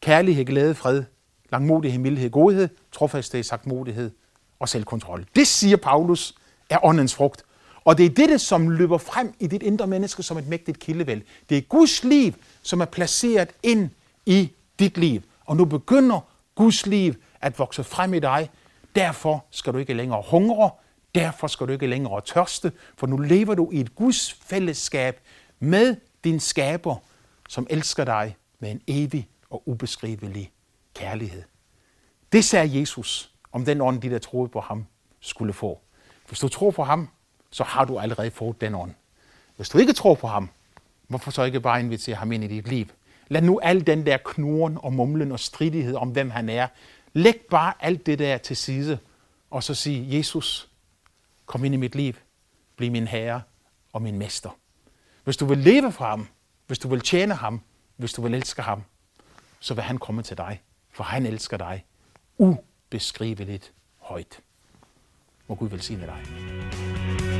kærlighed, 0.00 0.44
glæde, 0.44 0.74
fred, 0.74 1.04
langmodighed, 1.52 1.98
mildhed, 1.98 2.30
godhed, 2.30 2.68
trofasthed, 2.92 3.42
sagtmodighed 3.42 4.10
og 4.58 4.68
selvkontrol. 4.68 5.26
Det 5.36 5.46
siger 5.46 5.76
Paulus 5.76 6.34
er 6.70 6.84
åndens 6.84 7.14
frugt. 7.14 7.44
Og 7.84 7.98
det 7.98 8.06
er 8.06 8.10
dette, 8.10 8.38
som 8.38 8.68
løber 8.68 8.98
frem 8.98 9.34
i 9.40 9.46
dit 9.46 9.62
indre 9.62 9.86
menneske 9.86 10.22
som 10.22 10.38
et 10.38 10.46
mægtigt 10.46 10.78
kildevæld. 10.78 11.22
Det 11.48 11.58
er 11.58 11.62
Guds 11.62 12.04
liv, 12.04 12.32
som 12.62 12.80
er 12.80 12.84
placeret 12.84 13.48
ind 13.62 13.90
i 14.26 14.52
dit 14.78 14.98
liv. 14.98 15.20
Og 15.44 15.56
nu 15.56 15.64
begynder 15.64 16.20
Guds 16.54 16.86
liv 16.86 17.14
at 17.40 17.58
vokse 17.58 17.84
frem 17.84 18.14
i 18.14 18.18
dig. 18.18 18.50
Derfor 18.94 19.44
skal 19.50 19.72
du 19.72 19.78
ikke 19.78 19.94
længere 19.94 20.22
hungre. 20.26 20.70
Derfor 21.14 21.46
skal 21.46 21.66
du 21.66 21.72
ikke 21.72 21.86
længere 21.86 22.20
tørste. 22.20 22.72
For 22.96 23.06
nu 23.06 23.16
lever 23.16 23.54
du 23.54 23.70
i 23.72 23.80
et 23.80 23.94
Guds 23.94 24.32
fællesskab 24.32 25.20
med 25.58 25.96
din 26.24 26.40
skaber, 26.40 26.96
som 27.48 27.66
elsker 27.70 28.04
dig 28.04 28.36
med 28.60 28.70
en 28.70 28.80
evig 28.86 29.28
og 29.50 29.62
ubeskrivelig 29.68 30.52
kærlighed. 30.98 31.42
Det 32.32 32.44
sagde 32.44 32.80
Jesus 32.80 33.30
om 33.52 33.64
den 33.64 33.80
ånd, 33.80 34.00
de 34.00 34.10
der 34.10 34.18
troede 34.18 34.48
på 34.48 34.60
ham, 34.60 34.86
skulle 35.20 35.52
få. 35.52 35.80
Hvis 36.28 36.38
du 36.38 36.48
tror 36.48 36.70
på 36.70 36.84
ham, 36.84 37.08
så 37.50 37.64
har 37.64 37.84
du 37.84 37.98
allerede 37.98 38.30
fået 38.30 38.60
den 38.60 38.74
ånd. 38.74 38.94
Hvis 39.56 39.68
du 39.68 39.78
ikke 39.78 39.92
tror 39.92 40.14
på 40.14 40.26
ham, 40.26 40.50
hvorfor 41.08 41.30
så 41.30 41.42
ikke 41.42 41.60
bare 41.60 41.80
invitere 41.80 42.16
ham 42.16 42.32
ind 42.32 42.44
i 42.44 42.46
dit 42.46 42.68
liv? 42.68 42.86
Lad 43.28 43.42
nu 43.42 43.60
al 43.62 43.86
den 43.86 44.06
der 44.06 44.18
knuren 44.24 44.78
og 44.82 44.92
mumlen 44.92 45.32
og 45.32 45.40
stridighed 45.40 45.94
om, 45.94 46.08
hvem 46.08 46.30
han 46.30 46.48
er. 46.48 46.68
Læg 47.12 47.40
bare 47.50 47.72
alt 47.80 48.06
det 48.06 48.18
der 48.18 48.38
til 48.38 48.56
side, 48.56 48.98
og 49.50 49.62
så 49.62 49.74
sig, 49.74 50.06
Jesus, 50.08 50.68
kom 51.46 51.64
ind 51.64 51.74
i 51.74 51.76
mit 51.76 51.94
liv. 51.94 52.14
Bliv 52.76 52.92
min 52.92 53.06
herre 53.06 53.42
og 53.92 54.02
min 54.02 54.18
mester. 54.18 54.50
Hvis 55.24 55.36
du 55.36 55.46
vil 55.46 55.58
leve 55.58 55.92
for 55.92 56.04
ham, 56.04 56.28
hvis 56.66 56.78
du 56.78 56.88
vil 56.88 57.00
tjene 57.00 57.34
ham, 57.34 57.60
hvis 57.96 58.12
du 58.12 58.22
vil 58.22 58.34
elske 58.34 58.62
ham, 58.62 58.82
så 59.60 59.74
vil 59.74 59.82
han 59.82 59.98
komme 59.98 60.22
til 60.22 60.36
dig, 60.36 60.60
for 60.96 61.04
han 61.04 61.26
elsker 61.26 61.56
dig 61.56 61.84
ubeskriveligt 62.38 63.72
højt. 63.98 64.40
Må 65.46 65.54
Gud 65.54 65.68
velsigne 65.68 66.06
dig. 66.06 67.35